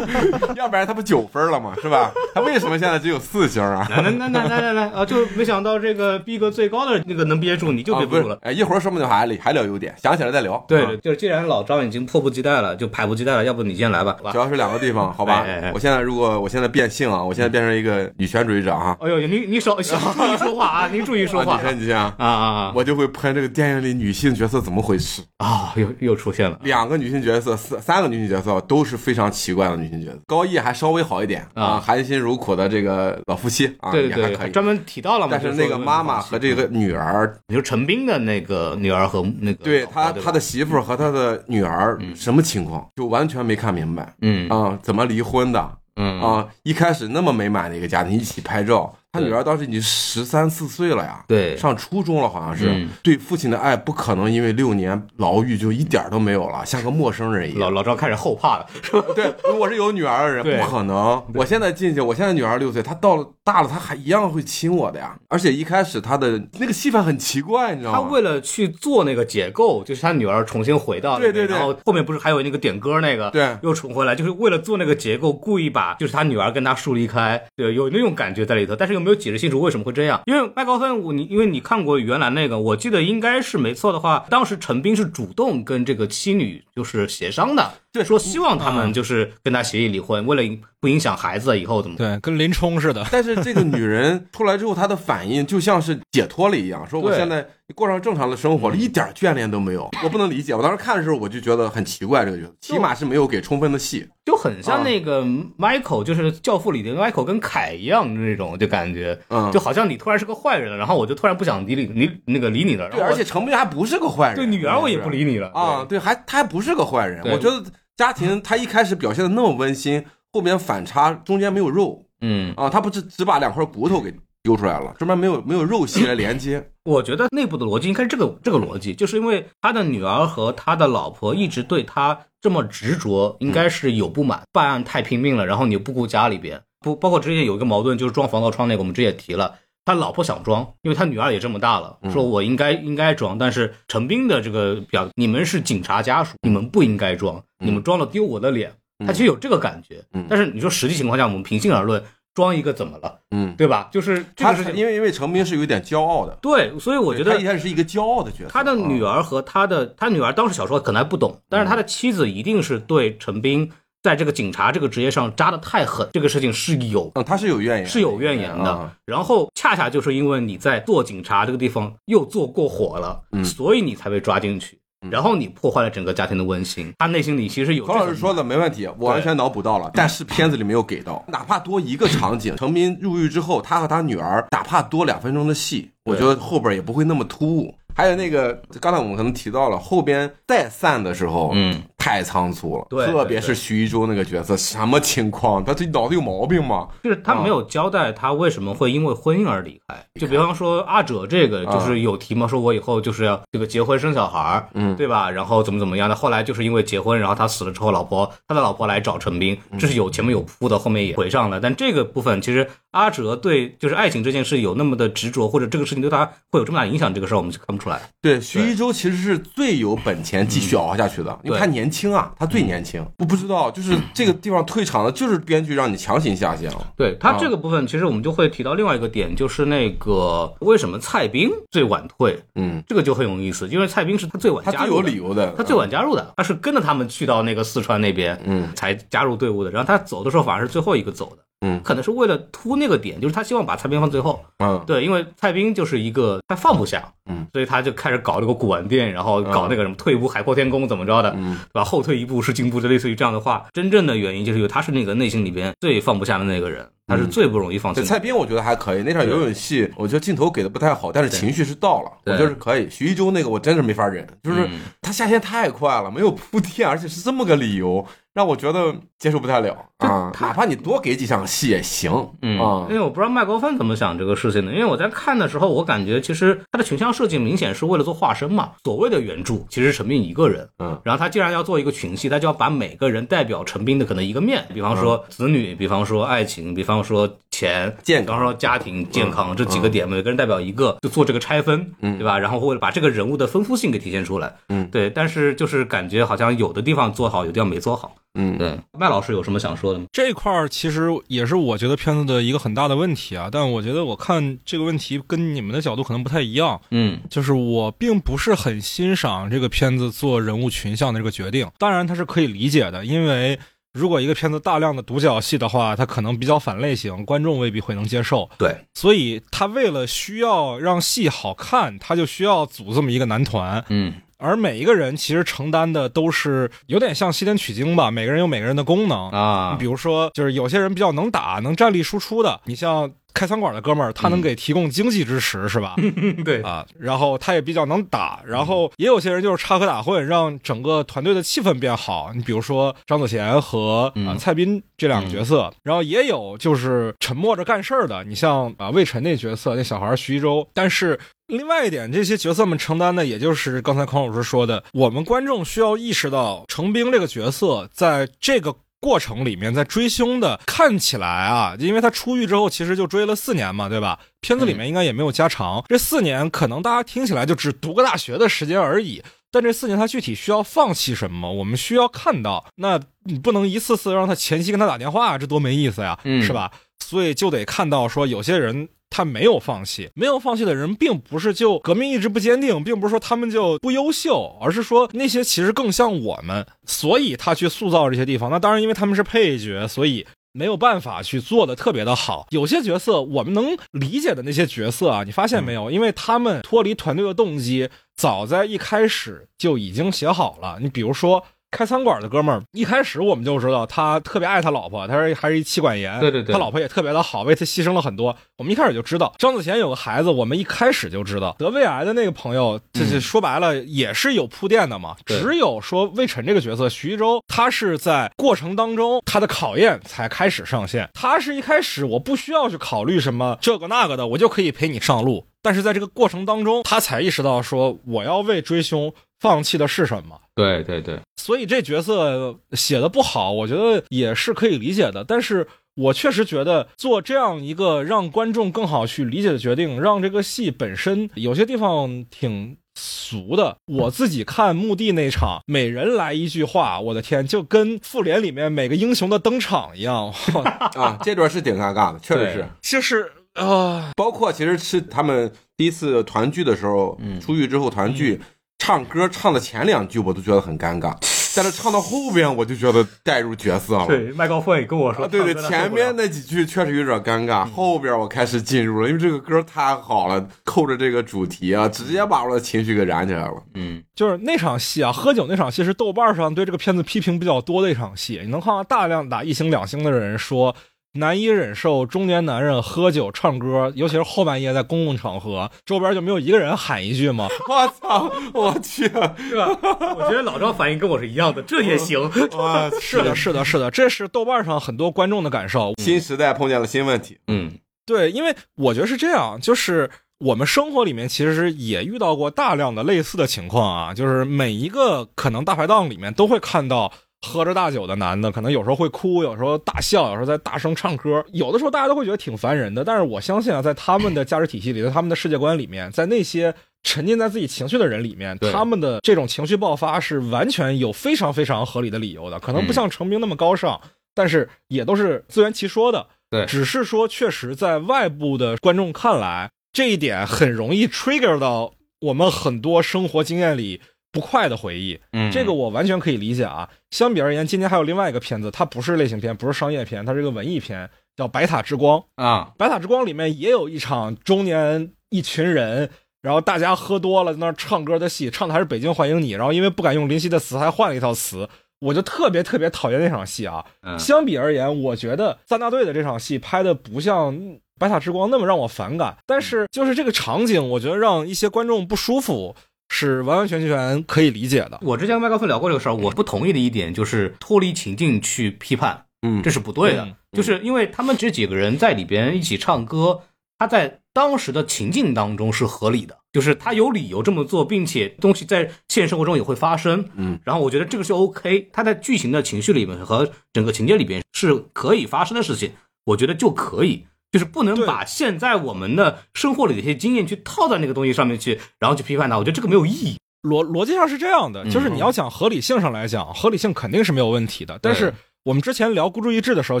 [0.56, 1.74] 要不然他不九分了吗？
[1.82, 2.10] 是吧？
[2.34, 3.86] 他为什么现在只有四星啊？
[3.90, 5.04] 来来来来来来啊！
[5.04, 8.38] 就没想到这个逼格最高的那个能憋住，你就憋不住了。
[8.40, 10.64] 哎，一会儿说不定还还聊优点，想起来再聊。
[10.66, 14.16] 对，就是既然老张已经迫不及待了，就迫不及待了，要不你先来吧。
[14.32, 15.44] 主要是两个地方，好吧？
[15.74, 18.96] 我现在如果我现在变性啊，我现在变成一个女权主义者啊。
[19.00, 21.56] 哎呦，你你少 少注意说话啊，您注意说话。
[21.56, 22.72] 女权女权啊啊啊！
[22.76, 25.72] 我就会喷这个电影里女性角色怎么回事啊？
[25.74, 30.18] 又又出现了两个女性角色，三三个女性角色都是非常奇怪的女性角色。
[30.28, 35.32] 高毅还稍微好一点啊，含辛茹苦的这个老夫妻啊，对对对，专门提到了嘛。
[35.32, 39.24] 但是那个妈妈和这个女儿，你说陈斌的那个女儿和。
[39.40, 44.14] 那个对他他的媳妇和他的女儿什么情况，就完全没看明白。
[44.20, 45.78] 嗯啊，怎么离婚的？
[45.96, 48.94] 嗯啊，一开始那么美满的一个家庭，一起拍照。
[49.12, 52.68] 他女儿当时已经十三四岁了呀，对上初中了，好像是。
[52.68, 57.60] 嗯对父亲的爱不可能因为六年牢狱就一点都没有了，像个陌生人一样。
[57.60, 58.66] 老老赵开始后怕了，
[59.14, 61.22] 对，我是有女儿的人，不可能。
[61.34, 65.16] 我现在进去，我现在女儿六岁，她到了大了，她还一样会亲我的呀。
[65.28, 67.98] 而且一开始她的那个戏份很奇怪，你知道吗？
[68.02, 80.22] 他为了去做那个解构，就是他女儿重新回到对对对然后后面不是还有那个点歌那个，对又重回来，就是为了做那个结构，故意把就是他女儿跟他疏离开，对，有那种感觉在里头，但是又没有解释清楚为什么会这样。
[80.26, 91.96] 因为麦高芬，我你因为你看过原来那个，我记得应该是没错的话，当时陈斌是主动跟这个妻女就是协商的，对说希望他们就是跟他协议离婚，为了不影响孩子以后怎么。
[91.96, 93.06] 对，跟林冲似的。
[93.12, 99.88] 但是这个女人出来之后，她的反应就像是解脱了一样，说我现在过上正常的生活了，一点眷恋都没有。
[100.02, 104.04] 我不能理解，我当时看的时候我就觉得很奇怪，这个角色起码是没有给充分的戏。
[104.24, 117.22] 就很像啊那个 Michael，就是《教父》里的 Michael 跟凯一样那种，就感觉，嗯就好像你突然是个坏人了，然后我就突然不想理你，你那个理你了，然对，而且程斌还不是个坏人，对女儿我也不理你了啊，对，还他还不是个坏人。
[117.30, 117.62] 我觉得
[117.96, 126.70] 家庭他一开始表现的那么温馨，后面反差中间没有肉嗯，啊，他不是只把两块骨头给丢出来了，这边没有没有肉系来连接。
[126.84, 139.54] 我觉得内部的逻辑应该是这个这个逻辑，就是因为他的女儿和他的老婆一直对他这么执着，应该是有不满，办案太拼命了，然后你又不顾家里边，不包括之前有一个矛盾，就是装防盗窗那个，我们之前也提了。
[139.84, 148.72] 他老婆想装，因为他女儿也这么大了，说我应该应该装，但是陈斌的这个表，你们是警察家属，你们不应该装，你们装了丢我的脸，
[149.06, 150.02] 他其实有这个感觉。
[150.12, 153.88] 嗯但是你说实际情况下，我们平心而论，装一个怎么了，嗯，对吧？
[153.92, 158.50] 就是这他个事情，因为因为程斌是有点骄傲的，对，所以我觉得他一开始是一个骄傲的角色。
[158.50, 163.70] 他的女儿，儿和他的他女儿当时小时候可能还不懂，但是他的妻子一定是对陈斌
[164.04, 168.92] 在这个警察这个职业上扎的太狠，这个事情是有嗯，他是有怨言，是有怨言的啊。
[169.06, 174.78] 然后恰恰就是因为你在做警察这个地方又做过火了，嗯所以你才被抓进去。
[175.10, 187.74] 然后你破坏了整个家庭的温馨，他内心里其实有这个何老师说的没问题，我完全脑补到了，但是片子里没有给到，哪怕多一个场景，程斌入狱之后，他和他女儿，哪怕多两分钟的戏，我觉得后边也不会那么突兀。
[187.96, 195.64] 还有那个，刚才我们可能提到了，后边再散的时候，嗯，太仓促了，对特别是徐一舟那个角色，什么情况？
[195.64, 196.86] 他这脑子有毛病吗？
[197.02, 199.96] 就是他没有交代他为什么会因为婚姻而离开。
[200.20, 205.30] 就比方说阿哲这个，就是有提嘛，说我以后就是要这个结婚生小孩儿，嗯对吧？
[205.30, 206.14] 然后怎么怎么样的。
[206.14, 211.58] 后来就是因为结婚，然后他死了之后，老婆他的老婆来找陈斌，这是有前面有铺的，后面也回上了。
[211.58, 217.98] 但这个部分其实阿哲对就是爱情这件事有那么的执着，或者这个事情对他会有这么大影响，这个事儿我们就看不出来。
[218.20, 223.00] 对，徐一舟其实是最有本钱继续熬下去的，因为他年轻啊，他最年轻。
[223.18, 226.92] 我不知道，就是这个地方退场的，就是编剧让你强行下线了。
[226.96, 239.70] 对他这个部分，其实我们就会提到另外一个点，就是那个为什么蔡斌最晚退，嗯，这个就很有意思，因为蔡斌是他最晚他最有加入的理由的，他最晚加入的，他是跟着他们去到那个四川那边，嗯，才加入队伍的。
[239.70, 244.44] 然后他走的时候反而是最后一个走的，嗯可能是为了突那个点，就是他希望把蔡斌放最后。
[244.58, 251.84] 嗯，对，因为蔡斌就是一个他放不下，嗯，所以他就开始搞这个古玩店，然后搞那个什么退一步海阔天空怎么着的，嗯，对吧？
[251.84, 253.66] 后退一步是进步，就类似于这样的话。
[253.72, 258.14] 真正的原因就是因为他是那个内心里边最放不下的那个人，他是最不容易放对心的。
[258.14, 262.88] 蔡斌我觉得还可以，那场游泳戏我觉得镜头给的不太好，但是情绪是到了，我对觉得是可以。
[262.90, 270.30] 徐一舟那个我真是没法忍，就是嗯他下线太快了，没有铺垫，而且是这么个理由，让我觉得接受不太了啊。
[270.40, 278.72] 哪怕你多给几场戏也行，嗯啊因为我不知道麦高芬怎么想这个事情的，因为我在看的时候，我感觉其实他的群像设计明显是为了做化身嘛。
[278.82, 292.38] 所谓的原著其实是陈斌一个人，嗯，然后他既然要做一个群戏，他就要把每个人代表陈斌的可能一个面，比方说子女，比方说爱情，比方说钱，健比方说家庭健康这几个点，每个人代表一个，就做这个拆分，嗯对吧？
[292.38, 295.08] 然后为了把这个人物的丰富性给体现出来，嗯对。
[295.08, 298.16] 但是就是感觉好像有的地方做好，有的地方没做好。
[298.34, 300.06] 嗯，对，麦老师有什么想说的吗？
[300.12, 311.70] 这块儿其实也是我觉得片子的一个很大的问题啊，但我觉得我看这个问题跟你们的角度可能不太一样，嗯就是我并不是很欣赏这个片子做人物群像的这个决定。
[311.78, 313.58] 当然，它是可以理解的，因为
[313.92, 318.50] 如果一个片子大量的独角戏的话，它可能比较反类型，观众未必会能接受。
[318.58, 324.14] 对，所以他为了需要让戏好看，他就需要组这么一个男团，嗯
[324.44, 329.30] 而每一个人其实承担的都是有点像西天取经吧，每个人有每个人的功能。
[329.30, 335.96] 啊比如说，就是有些人比较能打，能战力输出的，你像开餐馆的哥们儿，他能给提供经济支持，是吧？
[336.44, 342.30] 对啊，然后他也比较能打，然后也有些人就是插科打诨，让整个团队的气氛变好。
[342.34, 351.18] 你比如说张子贤和啊蔡斌这两个角色，然后也有就是沉默着干事儿的，你像啊魏晨那角色那小孩徐一舟，但是。
[351.48, 364.18] 另外一点，这些角色们承担的，也就是刚才孔老师说的，我们观众需要意识到，程兵这个角色在这个过程里面，在追凶的看起来啊，因为他出狱之后，其实就追了四年嘛，对吧？
[364.40, 372.64] 片子里面应该也没有加长，这四年可能大家听起来就只读个大学的时间而已，但这四年他具体需要放弃什么，我们需要看到。
[372.76, 376.72] 那你不能一次次让他前妻跟他打电话，这多没意思呀，是吧？
[377.04, 378.88] 所以就得看到说有些人。
[379.16, 388.50] 他没有放弃，没有放弃的人，并不是就革命意志不坚定，并不是说他们就不优秀，而是说那些其实更像我们，所以他去塑造这些地方。
[388.50, 392.48] 那当然，因为他们是配角，所以没有办法去做的特别的好。
[392.50, 395.92] 有些角色我们能理解的那些角色啊，你发现没有？
[395.92, 400.80] 因为他们脱离团队的动机，早在一开始就已经写好了。
[400.82, 401.44] 你比如说。
[401.74, 408.36] 开餐馆的哥们儿，一开始我们就知道他特别爱他老婆，他是还是一妻管严，对对对，他老婆也特别的好，为他牺牲了很多。
[408.58, 415.16] 我们一开始就知道张子贤有个孩子，我们一开始就知道得胃癌的那个朋友，这这说白了也是有铺垫的嘛。
[415.26, 425.46] 只有说魏晨这个角色徐一舟，他是在过程当中他的考验才开始上线，他是一开始我不需要去考虑什么这个那个的，我就可以陪你上路。
[425.62, 429.10] 但是在这个过程当中，他才意识到说我要为追凶
[429.44, 430.40] 放弃的是什么。
[430.54, 435.22] 对对对，所以这角色写的不好，我觉得也是可以理解的。
[435.22, 443.76] 但是我确实觉得做这样一个让观众更好去理解的决定，让这个戏本身有些地方挺俗的。
[443.84, 450.32] 我自己看墓地那场，每人来一句话，我的天，就跟复联里面每个英雄的登场一样
[450.96, 451.18] 啊！
[451.22, 458.40] 这段是挺尴尬的，确实是，就 是啊，包括其实是他们第一次团聚的时候，出狱之后团聚。
[458.86, 461.16] 唱歌唱的前两句我都觉得很尴尬，
[461.56, 464.06] 但是唱到后边我就觉得带入角色了。
[464.06, 473.54] 对，麦高芬也跟我说，对对，前面那几句确实有点尴尬，后边我开始进入了，因为这个歌太好了，扣着这个主题啊，直接把我的情绪给燃起来了。
[473.72, 480.76] 嗯，就是那场戏啊，喝酒那场戏是豆瓣上对这个片子批评比较多的一场戏，你能看到大量打一星两星的人说。
[481.16, 487.46] 难以忍受中年男人喝酒唱歌，尤其是后半夜在公共场合，周边就没有一个人喊一句吗？
[487.68, 488.32] 我操！
[488.52, 489.78] 我去，是吧？
[490.16, 492.20] 我觉得老赵反应跟我是一样的，这也行。
[492.58, 495.92] 啊，是的，是的，是的，这是豆瓣上很多观众的感受。
[496.02, 497.38] 新时代碰见了新问题。
[497.46, 497.70] 嗯，
[498.04, 507.12] 对，因为我觉得是这样，就是我们生活里面其实也遇到过大量的类似的情况啊，就是每一个可能大排档里面都会看到。
[507.44, 511.44] 喝着大酒的男的，可能有时候会哭，有时候大笑，有时候在大声唱歌。
[511.52, 522.58] 有的时候大家都会觉得挺烦人的，但是我相信啊，在他们的价值体系里，在他们的世界观里面，在那些沉浸在自己情绪的人里面，他们的这种情绪爆发是完全有非常非常合理的理由的。
[522.58, 524.00] 可能不像成名那么高尚，
[524.34, 526.26] 但是也都是自圆其说的。
[526.50, 534.00] 对，只是说确实在外部的观众看来，这一点很容易 trigger 到我们很多生活经验里。
[534.34, 536.90] 不快的回忆，嗯，这个我完全可以理解啊。
[537.12, 542.72] 相比而言，今年还有另外一个片子，它不是类型片，不是商业片，它是一个文艺片，叫《白塔之光》啊。
[542.76, 546.10] 《白塔之光》里面也有一场中年一群人，
[546.42, 551.68] 然后大家喝多了在那唱歌的戏，唱的还是《北京欢迎你》，然后因为不敢用林夕的词，还换了一套词，
[552.00, 553.86] 我就特别特别讨厌那场戏啊。
[554.18, 557.54] 相比而言，我觉得三大队的这场戏拍的不像
[558.00, 562.74] 《白塔之光》那么让我反感，但是就是这个场景，我觉得让一些观众不舒服。
[563.16, 564.98] 是完完全全可以理解的。
[565.00, 570.26] 我之前跟麦高芬聊过这个事儿，我不同意的一点就是脱离情境去批判，嗯，这是不对的。
[570.50, 573.42] 就是因为他们这几个人在里边一起唱歌，
[573.78, 580.58] 他在当时的情境当中是合理的，就是他有理由这么做，并且东西在现实生活中也会发生，嗯。
[580.64, 585.92] 然后我觉得这个是 OK，他在剧情的情绪里面和整个情节里边是可以发生的事情，
[586.24, 587.26] 我觉得就可以。
[587.54, 592.58] 就是不能把现在我们的生活里的一些经验去套在那个东西上面去，然后去批判它。
[592.58, 593.36] 我觉得这个没有意义。
[593.62, 597.96] 逻逻辑上是这样的，就是你要讲合理性上来讲，合理性肯定是没有问题的。
[598.02, 600.00] 但是我们之前聊孤注一掷的时候，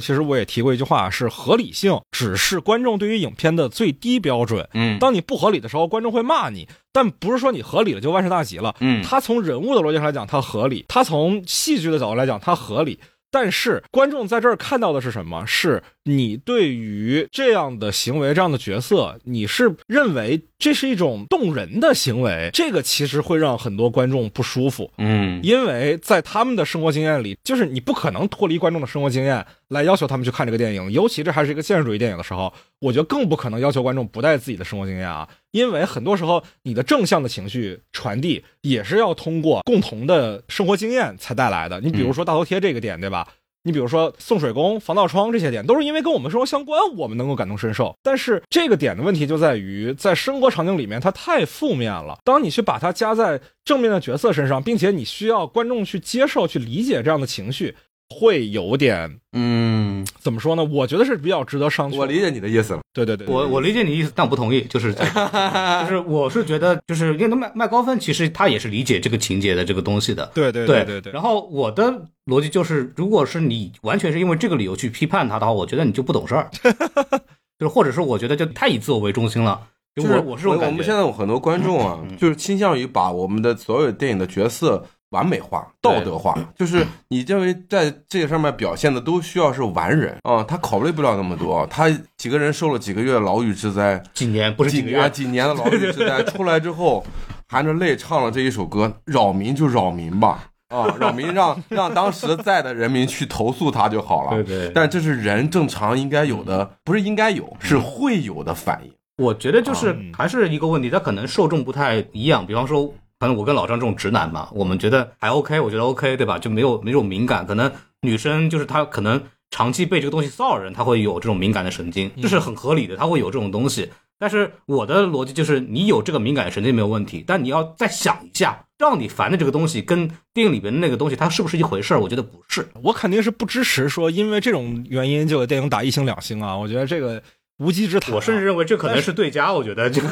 [0.00, 4.68] 其实我也提过一句话，是合理性只是观众对于影片的最低标准。
[4.74, 8.74] 嗯，当你不合理的时候，观众会骂你，但不是说你合理了就万事大吉了。
[8.80, 12.98] 嗯，他从人物的逻辑上来讲，它合理；他从戏剧的角度来讲，它合理。
[13.34, 15.44] 但是观众在这儿看到的是什么？
[15.44, 24.90] 是你对于这样的行为、这样的角色，你是认为这是一种动人的行为，这个其实会让很多观众不舒服。
[24.96, 32.50] 嗯，因为在他们的生活经验里，就是你不可能脱离观众的生活经验来要求他们去看这个电影，尤其这还是一个现实主义电影的时候，
[32.80, 35.28] 我觉得更不可能要求观众不带自己的生活经验啊。
[35.50, 41.78] 因为很多时候，你的正向的情绪传递也是要通过共同的生活经验才带来的。
[41.82, 43.28] 你比如说大头贴这个点，对吧？
[43.66, 47.96] 你比如说送水工、防盗窗这些点，都是因为跟我们生活相关，我们能够感同身受。
[48.02, 52.18] 但是这个点的问题就在于，在生活场景里面，它太负面了。
[52.24, 57.74] 当你去把它加在正面的角色身上，并且你需要观众去接受、去理解这样的情绪，
[58.14, 60.64] 会有点嗯，怎么说呢？
[60.64, 61.96] 我觉得是比较值得商榷。
[61.96, 62.80] 我理解你的意思了。
[62.92, 70.30] 对对对，对我我理解你意思，但我不同意，就是这个 就是我是觉得，就是因为麦麦高芬其实他也是理解这个情节的这个东西的。
[70.34, 71.92] 对对对对对，然后我的
[72.26, 76.48] 逻辑就是，如果是你完全是因为这个理由去批判他的话，我觉得你就不懂事儿，
[77.58, 79.68] 就是或者是我觉得就太以自我为中心了。
[79.96, 80.76] 就就是我我是我感觉。
[80.76, 84.84] 们现在有很多观众啊，就是倾向于把我们的所有电影的角色
[85.14, 97.06] 完美化、道德化，就是你认为在这个上面表现的都需要是完人啊，他考虑不了那么多，他几个人受了几个月牢狱之灾，几年不是几几个月，几年的牢狱之灾，出来之后
[97.48, 100.50] 含着泪唱了这一首歌，扰民就扰民吧。
[100.68, 104.42] 啊，扰民让让当时在的人民去投诉他就好了。
[104.42, 108.92] 对对但这是人正常应该有的，不是应该有，是会有的反应。
[109.18, 112.44] 我觉得就是嗯还是一个问题，他可能受众不太一样。
[112.44, 112.92] 比方说，
[113.24, 116.38] 可能我跟老张这种直男嘛，我们觉得还 OK，我觉得 OK，对吧？
[116.38, 117.46] 就没有没有敏感。
[117.46, 117.72] 可能
[118.02, 119.18] 女生就是她可能
[119.50, 123.90] 长期被这个东西骚扰人，她会有这种敏感的神经，这是很合理的，她会有这种东西。
[124.18, 132.00] 但是我的逻辑就是，你有这个敏感神经没有问题，但你要再想一下，让你烦的这个东西跟电影里边那个东西，它是不是一回事儿？
[132.00, 132.68] 我觉得不是。
[132.82, 136.54] 我肯定是不支持说因为这种原因就给电影打一星两星啊！
[136.54, 137.22] 我觉得这个
[137.58, 140.08] 无稽之谈啊、我甚至认为这可能是对家，我觉得这个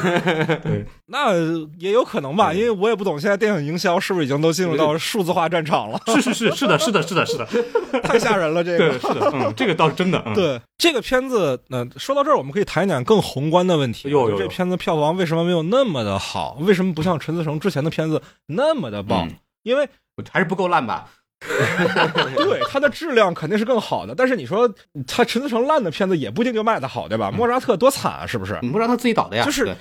[0.59, 1.33] 对 那
[1.77, 7.45] 也有可能吧，因为我也不懂现在电影营销是不是已经都进入到数字化战场了，是是是是的是的是的是的，
[8.01, 8.77] 太吓人了这个。
[8.77, 10.33] 对是的，嗯，这个倒是真的，嗯。
[10.33, 14.09] 对这个片子，那、说到这儿，我们可以谈一点更宏观的问题。
[14.09, 16.57] 有有有这片子票房为什么没有那么的好？
[16.61, 19.27] 为什么不像陈思诚之前的片子那么的棒？
[19.27, 19.87] 嗯因为
[20.29, 21.07] 还是不够烂吧？
[22.37, 24.71] 对它的质量肯定是更好的，但是你说
[25.07, 27.31] 它陈思诚烂的片子也不一定就卖得好，对吧？
[27.31, 28.57] 莫扎特多惨啊，是不是？
[28.61, 29.43] 你不知道他自己导的呀？
[29.43, 29.75] 就是对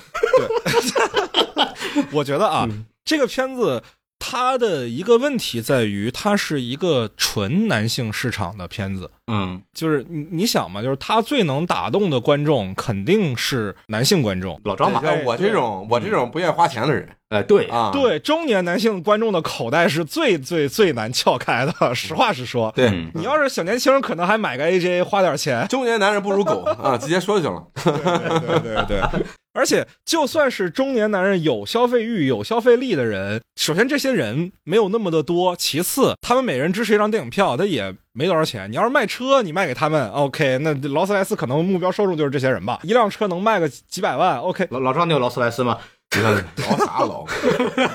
[2.10, 3.82] 我觉得啊，嗯这个片子
[4.18, 9.10] 它的一个问题在于，它是一个纯男性市场的片子。
[9.30, 14.60] 嗯，就是你你想嘛，就是他最能打动的观众肯定是男性观众。
[14.64, 22.72] 老张嘛，我这种我这种不愿意花钱的人哎，对，啊，对中年男性观众的口袋是最最最难撬开的，实话实说。
[22.74, 27.64] 对嗯你要是小年轻，可能还买个 AJ 花点钱，中年男人不如狗啊，直接说就行了。
[28.40, 29.00] 对对对。
[29.54, 38.70] 而且，就算是中年男人有消费欲、有消费力的人，首先这些人没有那么的多，其次他们每人支持一张电影票，他也没多少钱。
[38.70, 44.68] 你要是卖车，你卖给他们，OK，那劳斯莱斯可能目标受众就是这些人吧，一辆车能卖个几百万，OK。
[44.70, 45.78] 老老张，你有劳斯莱斯吗？
[46.14, 47.24] 你看老啥老，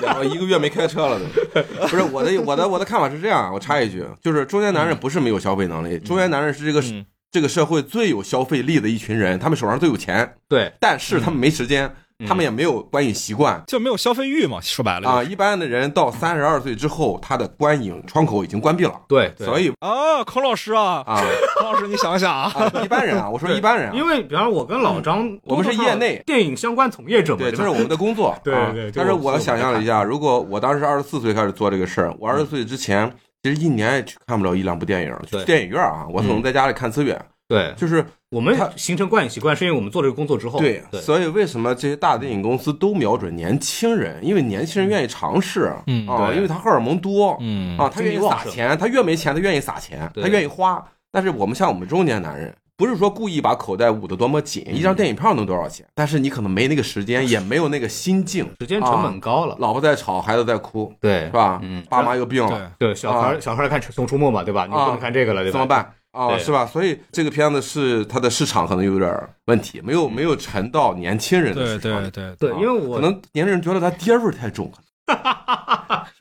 [0.02, 1.62] 养了 一个月没开车了都。
[1.86, 11.94] 不是我的我的我的看法是这样，我插一句，就是中年男人不是没有消费能力，中年男人是这个嗯这个社会最有消费力的一群人，他们手上最有钱，对，但是他们没时间，
[12.26, 13.62] 他们也没有观影习惯。
[13.66, 21.22] 就没有消费欲嘛，说白了啊，一般的人到三十二岁之后，他的观影窗口已经关闭了，对，所以啊，孔老师啊，啊。
[21.58, 26.22] 孔老师你想想啊，啊，一般人啊，我说一般人啊，因为比方说，我跟老张，我们是业内。
[26.26, 28.36] 电影相关从业者嘛，对，这是我们的工作。
[28.42, 33.12] 对啊对但是我我想象了一下，如果我当时二十四岁开始做这个事儿，我二十岁之前
[33.42, 35.40] 其实一年也去看不了一两部电影，对。
[35.40, 37.20] 去电影院啊，我可能在家里看资源。
[37.48, 44.22] 对，就是我们他形成观影习惯是因为我们做这个工作之后，对，对，所以为什么这些大电影公司都瞄准年轻人？
[44.22, 50.84] 因为年轻人愿意尝试，嗯啊，对因为他荷尔蒙多，嗯啊，他愿意撒钱，他越没钱他愿意撒钱，他愿意花。
[51.10, 55.86] 但是我们像我们中年男人，不是说故意把口袋捂得多么紧，嗯一张电影票能多少钱？
[55.94, 61.58] 但是你可能没那个时间， 也没有那个心境，时间成本高了，老婆在吵，孩子在哭，对是，吧？
[61.62, 64.66] 嗯爸妈又病了，对，对，小孩小孩看《熊出没》嘛，对吧？
[64.66, 65.52] 你不能看这个了，对吧？
[65.52, 65.66] 怎么？
[65.66, 65.94] 办？
[66.12, 66.66] 啊，对是吧？
[66.66, 69.10] 所以这个片子是它的市场可能有点
[69.46, 72.10] 问题，没有没有沉到年轻人的市场里。
[72.10, 74.72] 对对对，啊因为我可能年轻人觉得它爹味太重，
[75.06, 75.57] 是不不是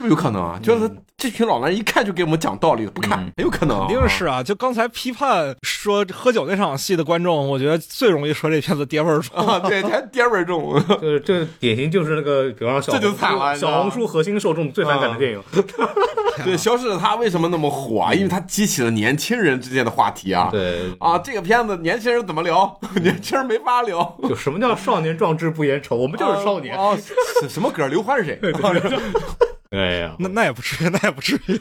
[0.07, 0.59] 有可能啊？
[0.61, 4.43] 就是这群老男人一看就给我们讲道理，不看很有可能啊，肯定是啊！
[4.43, 9.35] 就刚才批判说喝酒那场戏的观众，我觉得最容易说这片子爹味儿重。
[9.35, 10.79] 啊，对，还爹味儿重。
[11.01, 15.41] 就是这典型就是那个，比方说小这就惨了小红书核心受众最反感的电影。
[16.45, 18.13] 对，消失的他为什么那么火啊？
[18.13, 20.49] 因为他激起了年轻人之间的话题啊。
[20.51, 22.79] 对，啊，这个片子年轻人怎么聊？
[23.01, 24.15] 年轻人没法聊。
[24.29, 25.95] 就什么叫少年壮志不言愁？
[25.95, 26.77] 我们就是少年。
[26.77, 26.95] 啊，
[27.41, 27.87] 是什么歌？
[27.87, 28.39] 刘欢是谁？
[29.71, 31.59] 哎呀，那那也不至于， 那也不至于。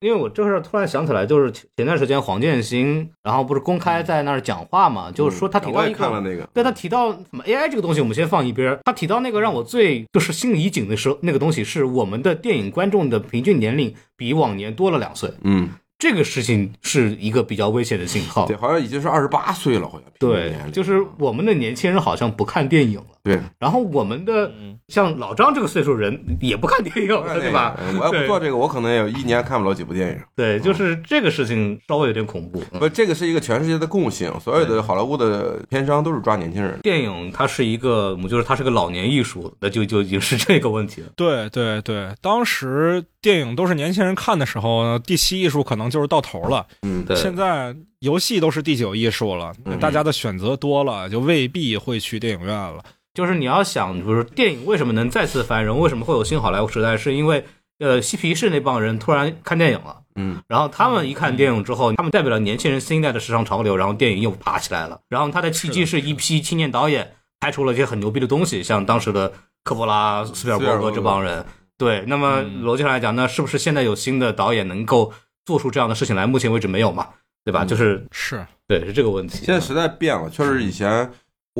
[0.00, 8.78] 因为我这事儿突然想起来，就是前段时间黄建新，然后不是公开在那儿讲话嘛，就是说他提到一个看了那个，对他提到什么 AI 这个东西，我们先放一边。
[8.84, 15.68] 他提到那个让我最就是心里一紧的时候，那个东西是我们的电影观众的平均年龄比往年多了两岁，嗯，
[15.98, 18.56] 这个事情是一个比较危险的信号对，。
[18.56, 24.50] 好像已经是二十八岁了，好像平均对年，龄就是我们的年轻人好像不看电影了，对，然后我们的
[24.88, 27.76] 像老张这个岁数人也不看电影了，对吧？
[27.78, 30.18] 哎我要不做这个，我可能也有一年看不了几部电影。
[30.34, 32.62] 对，就是这个事情稍微有点恐怖。
[32.72, 36.78] 嗯不，这个是一个全世界的共性，所有的好莱坞的片商都是抓年轻人。
[36.80, 41.08] 电影它是一个，我就是它是个老年艺术，那就就已经是这个问题了。
[41.14, 46.66] 对对对，当时电影都是年轻人看的时候呢，第七艺术可能就是到头了。
[46.82, 52.82] 嗯，对，现在游戏都是第九艺术了，嗯大家的选择多了，就未必会去电影院了。
[53.14, 57.44] 就是你要想，比如说电影为什么能再次繁荣，为什么会有新好莱坞时代，是因为
[57.78, 59.96] 呃嬉皮士那帮人突然看电影了。
[60.16, 65.00] 嗯，然后他们一看电影之后，他们代表了年轻人新一代的时尚潮流，然后电影又爬起来了。
[65.08, 69.32] 然后它的契机是一批青年导演拍出了一些很牛逼的东西，像当时的
[69.64, 71.44] 科波拉、斯皮尔伯格这帮人。
[71.78, 75.12] 对，那么逻辑上来讲，那是不是现在有新的导演能够
[75.46, 76.26] 做出这样的事情来？
[76.26, 77.08] 目前为止没有嘛，
[77.44, 77.64] 对吧？
[77.64, 79.46] 就是是，对，是这个问题。
[79.46, 81.10] 现在时代变了，确实以前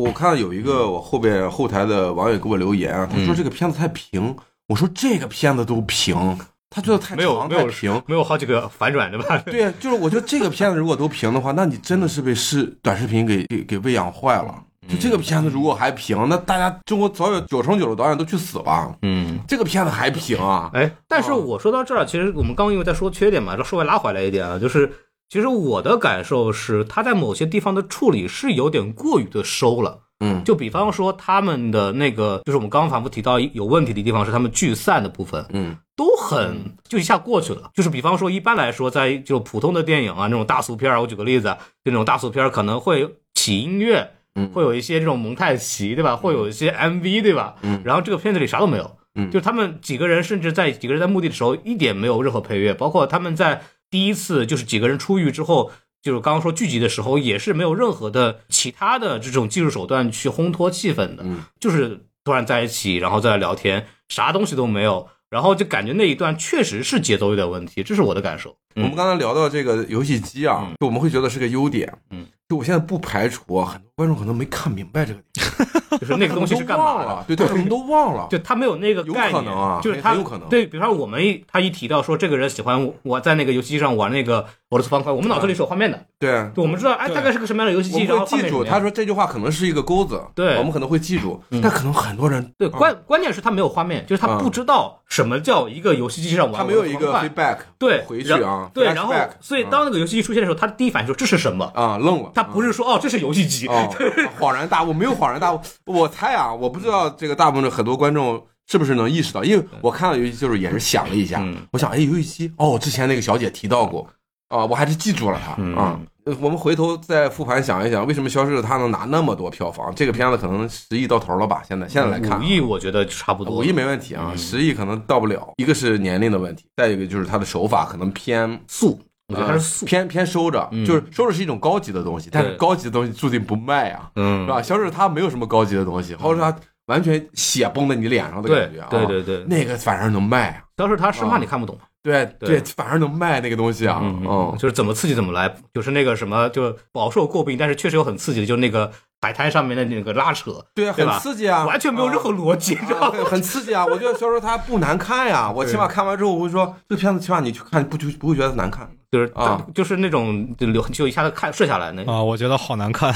[0.00, 4.34] 我看到有一个我后边后台的网友给我留言啊，他说嗯这个片子太平，
[4.68, 6.38] 我说这个片子都平，
[6.70, 8.02] 他觉得太长没有没有太平。
[8.06, 9.38] 没有好几个反转，对吧？
[9.46, 14.54] 对，就是我觉得这个片子如果都平的话， 那你真的是被视短视频给给给喂养坏了。
[14.88, 18.92] 就这个片子如果还平，那大家中国早有九成九的导演都去死吧。
[19.02, 19.38] 嗯。
[19.46, 20.68] 这个片子还平啊？
[20.74, 24.90] 哎，但是我说到这儿，其实我们刚刚因为在说缺点嘛，稍微拉回来一点啊，就是
[25.30, 30.00] 其实我的感受是，他在某些地方的处理是有点过于的收了。
[30.18, 37.70] 嗯，就比方说他们的那个，就是我们刚刚反复提到有问题的地方是他们聚散的部分，嗯，都很就一下过去了。
[37.72, 46.16] 就是比方说，一般来说，在就普通的电影啊，那种大俗片儿，我举个例子啊，就那种大俗片儿可能会起音乐，嗯会有一些这种蒙太奇，对吧？
[46.16, 47.54] 会有一些 MV，对吧？
[47.62, 55.70] 嗯然后这个片子里啥都没有，嗯就他们几个人，甚至在几个人在墓地的时候，一点没有任何配乐，包括他们在第一次就是几个人出狱之后。
[56.02, 68.56] 就是刚刚说聚集的时候，也是没有任何的其他的这种技术手段去烘托气氛的，嗯就是突然在一起，然后再聊天，啥东西都没有，然后就感觉那一段确实是节奏有点问题，这是我的感受。
[68.74, 70.74] 我们刚才聊到这个游戏机啊，嗯。
[70.80, 71.92] 就我们会觉得是个优点。
[72.10, 75.46] 嗯，就我现在不排除啊，很多观众可能没看明白这个点，
[76.00, 77.24] 就是那个东西是干嘛的？
[77.26, 78.26] 对对，他们都忘了。
[78.30, 80.48] 就他没有那个概念，可能啊就是他有可能。
[80.48, 84.40] 对，比方说我们一他一提到说这个人喜欢我我在那个游戏机上玩那个
[84.70, 88.64] 俄罗斯方块，我们脑子里是有画面的，对，对，我们知道哎大概是个什么样的游戏机，我们然后会记住。
[88.64, 90.56] 他说这句话可能是一个钩子，对。
[90.56, 91.60] 我们可能会记住，嗯。
[91.60, 101.64] 但可能很多人对关关键是他没有画面，就是他嗯不知道什么叫一个游戏机上玩他没有一个 feedback，对回去然啊，对，然后所以当那个游戏机出现的时候，他第一反应说这是什么？
[101.74, 103.88] 啊愣了，他不是说哦这是游戏机，哦，
[104.38, 105.60] 恍然大悟，没有恍然大悟。
[105.86, 114.06] 我猜啊，我不知道这个大部分的很多观众是不是能意识到，因为我看到游戏就是也是想了一下，嗯我想，哎，游戏机，哦，之前那个小姐提到过，
[114.50, 115.98] 啊，我还是记住了他嗯啊。
[116.26, 119.90] 呃我们回头再复盘想一想，为什么《消失的他》能拿那么多票房？
[119.96, 121.62] 这个片子可能十亿到头了吧？
[121.66, 125.48] 现在现在来看五，亿我觉得差不多，五亿没问题啊，嗯十亿可能到不了。
[125.56, 134.10] 一个是年龄的问题，再一个就是他的手法可能偏素，我觉得它是呃素，偏偏收着，嗯就是收着是一种高级的东西，但是高级的东西注定不卖啊。
[134.16, 134.60] 嗯是吧？
[134.60, 141.78] 消失它没有什么高级的东西，或者说它完全血崩在你脸上的感觉啊，对对对，那个反而能卖啊，当时他生怕啊你看不懂。
[142.02, 148.90] 对对反而能卖那个东西啊，嗯嗯，就是怎么刺激怎么来，就是那个什么，就饱受诟病，但是确实有很刺激的，就是那个
[149.20, 153.06] 海滩上面的那个拉扯，对啊，很刺激啊，完全没有任何逻辑，你知道吗？
[153.08, 153.84] 啊很很刺激啊！
[153.84, 158.88] 我觉得消失它不难看呀， 我起码看完之后我会说，这片子起码你去看不就不会觉得难看。
[159.12, 163.12] 就是啊就是那种就流就一下子看睡下来那，啊，我觉得好难看。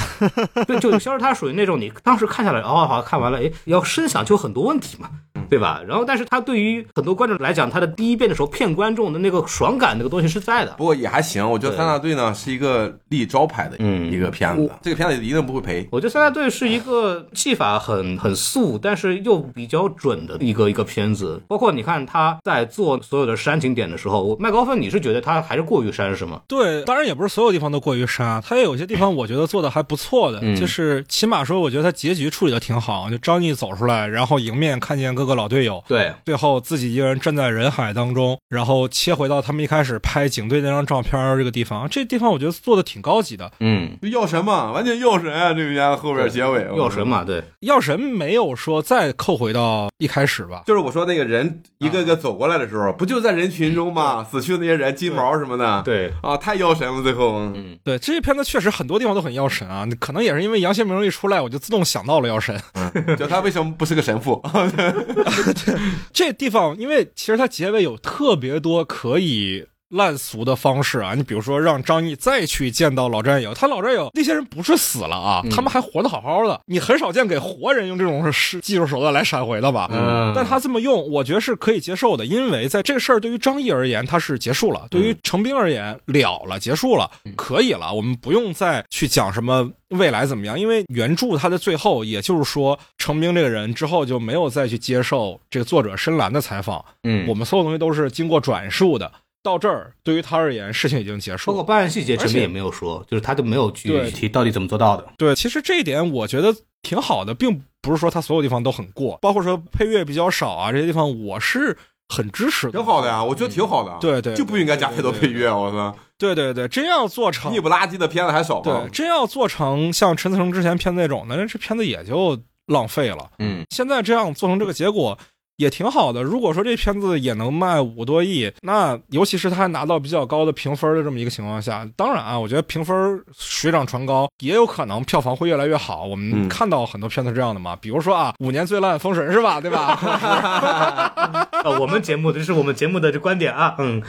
[0.67, 5.09] 对，就消失它属于那种你当时看下来，哦，好看完了，哎，要深想就很多问题嘛，
[5.49, 5.81] 对吧？
[5.87, 10.73] 然后，但是他对于很多观众来讲，他的第一遍的时候骗观众的那个爽感，那个东西是在的。
[10.77, 15.87] 不过也还行，我觉得三大队呢是一个立招牌的嗯一个片子，这个片子一定不会赔。
[15.91, 21.41] 我觉得三大队是一个技法很很素，但是又比较准的一个一个片子。
[21.47, 26.41] 包括你看他在做所有的煽情点的时候，我麦高芬，你是觉得他还是过于煽是吗？
[26.47, 33.09] 对，当然也不是所有地方都过于煽，他也有些地方我觉得做的还不错的，嗯就是起码说，我觉得他结局处理的挺好。
[33.09, 43.51] 就张译走出来，然后迎面看见各个老队友，对，最后自己一个人站在人海当中，然后切回到他们一开始拍警队那张照片这个地方，这地方我觉得做的挺高级的。
[43.59, 45.53] 嗯，就药神嘛，完全药神啊！
[45.53, 50.63] 这个片子后边结尾，药神嘛，对，药神没有说再扣回到一开始吧？
[50.65, 54.23] 就是我说那个人一个个走过来的时候，不就在人群中吗？
[54.23, 62.55] 死去的那些人，金毛什么的，对，啊，太药神了，最后，嗯，对，这些片子确实很多地方都很药神啊，可能也是因为杨贤明一出来，我就自动想到了药神。
[63.17, 64.41] 就他为什么不是个神父？
[66.13, 79.89] 这地方，因为其实它结尾有特别多可以烂俗的方式啊，你比如说让张译再去见到老战友，他老战友那些人不是死了啊，他们还活得好好的，你很少见给活人用这种是技术手段来闪回的吧？
[79.93, 99.11] 嗯但他这么用，我觉得是可以接受的，因为在这个事儿对于张译而言，他是结束了；对于程兵而言，了了，结束了，可以了，我们不用再去讲什么未来怎么样，因为原著它的最后，也就是说，程兵这个人之后就没有再去接受这个作者深蓝的采访，嗯我们所有东西都是经过转述的。
[99.45, 101.53] 到这儿，对于他而言，事情已经结束了。
[101.53, 105.05] 包括办案细节，而且陈斌也没有说，就是他就没有具对体到底怎么做到的。
[105.17, 111.77] 对，其实这一点我觉得挺好的，并不是说他所有地方都很过，包括说配乐比较少啊，这些地方我是
[112.09, 112.73] 很支持的。
[112.73, 113.95] 挺好的呀，我觉得挺好的。
[114.01, 115.95] 对对就不应该加太多配乐，我操！
[116.17, 123.29] 对对对，真要做成腻不拉几的片子还少对？，真要做成像陈思成之前片子那种的，那这片子也就浪费了。
[123.39, 125.17] 嗯，现在这样做成这个结果
[125.57, 126.23] 也挺好的。
[126.23, 136.05] 如果说这片子也能卖五多亿，那尤其是他还拿到比较高的评分的这么一个情况下，当然啊，我觉得评分水涨船高，也有可能票房会越来越好。
[136.05, 139.61] 我们嗯看到很多片子这样的嘛，比如说啊，五年最烂《封神》是吧？
[139.61, 141.47] 对吧？
[141.63, 144.01] 呃，我们节目的这是我们节目的这观点啊，嗯，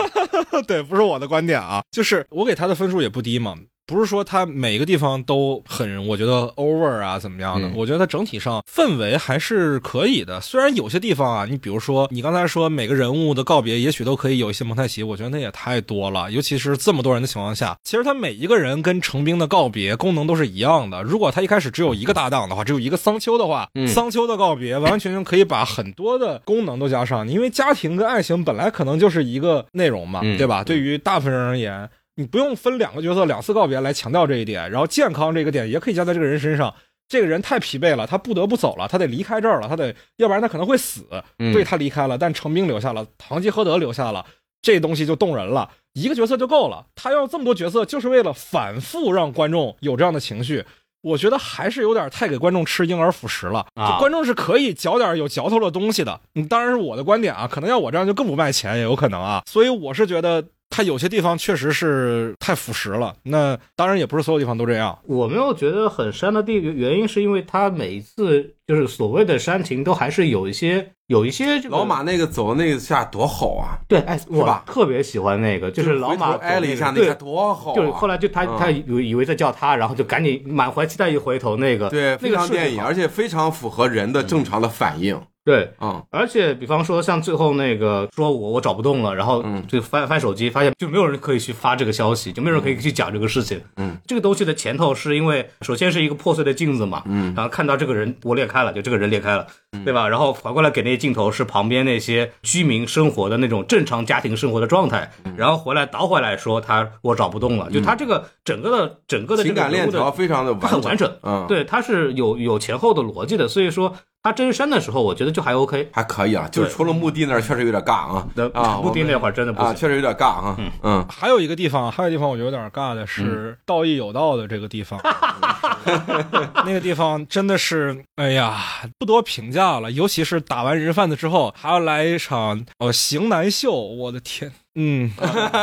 [0.66, 3.54] 对，不是我的观点啊，就是我给他的分数也不低嘛。
[3.88, 7.66] 不是说它每个地方都很，我觉得 over 啊怎么样的？
[7.66, 10.38] 嗯我觉得它整体上氛围还是可以的。
[10.42, 16.30] 虽然有些地方啊，你比如说你刚才说每个人物的告别，也许都可以有一些蒙太奇，我觉得那也太多了。
[16.30, 21.02] 尤其是这么多人的情况下，其实他每一个人跟成兵的告别功能都是一样的。
[21.02, 30.62] 如果他一开始只有一个搭档的话，只有一个桑丘的话，嗯桑丘的告别完完全全可以把很多的功能都加上，因为家庭跟爱情本来可能就是一个内容嘛，嗯对吧？
[30.62, 31.88] 对于大部分人而言。
[32.18, 36.74] 你不用分两个角色两次告别来强调这一点，然后健康这个点也可以加在这个人身上。
[37.08, 41.06] 这个人太疲惫了，他不得不走了，他得离开这儿了，他得，要不然他可能会死。
[41.38, 44.26] 嗯所以他离开了，但程兵留下了，堂吉诃德留下了，
[44.60, 45.70] 这东西就动人了。
[45.94, 50.64] 一个角色就够了，他要这么多角色，就是为了反复让观众有这样的情绪。
[51.00, 53.64] 我觉得还是有点太给观众吃婴儿辅食了。
[53.74, 56.20] 啊观众是可以嚼点有嚼头的东西的。
[56.34, 59.42] 嗯，当然是我的观点啊，可能要我这样就更不卖钱也有可能啊。
[59.48, 63.14] 所以我是觉得他有些地方确实是太腐蚀了。
[63.22, 64.98] 那当然也不是所有地方都这样。
[65.06, 73.78] 我没有觉得很煽的地原因，是因为它每一次就是所谓的煽情，都还是有一些有一些这个老马那个走的那一下多好啊！
[73.88, 77.74] 对，哎，我吧特别喜欢那个，就是老马挨了一下，那下多好啊！
[77.74, 85.18] 就是后来就他嗯他以为以为在叫他，然后就赶紧满怀期待一回头，那个对，那非常电影，而且非常符合人的正常的反应。
[85.48, 89.64] 对，嗯，而且比方说像最后那个说我我找不动了，然后嗯。
[89.68, 93.60] 就翻翻手机，发现就没有人可以去发这个消息，就没有人可以去讲这个事情。
[93.76, 97.32] 嗯，这个东西的前头是因为首先是一个破碎的镜子嘛，嗯。
[97.36, 99.46] 然后看到这个人我裂开了，就这个人裂开了，
[99.84, 100.08] 对吧？
[100.08, 105.34] 然后反过来给那些镜头是旁边那些居民生活的那种正常家庭生活的状态，嗯。
[105.36, 115.90] 然后回来倒回来说他我找不动了，就他这个整个的整个的这情感链条非常的它很完整，嗯，，对，它是有有前后的逻辑的，所以说他真删的时候，我觉得就还 OK。
[115.92, 119.62] 还可以啊，就是除了墓地那儿确实有点尬啊那啊，墓地那我们会儿真的不。
[119.74, 124.98] 确实有点尬啊，嗯，还有一个地方，还有一个地方我觉得有点尬的是道义有道的这个地方，
[126.64, 128.58] 那个地方真的是，哎呀，
[128.98, 129.90] 不多评价了。
[129.92, 135.10] 尤其是打完人贩子之后，还要来一场哦型男秀，我的天，嗯，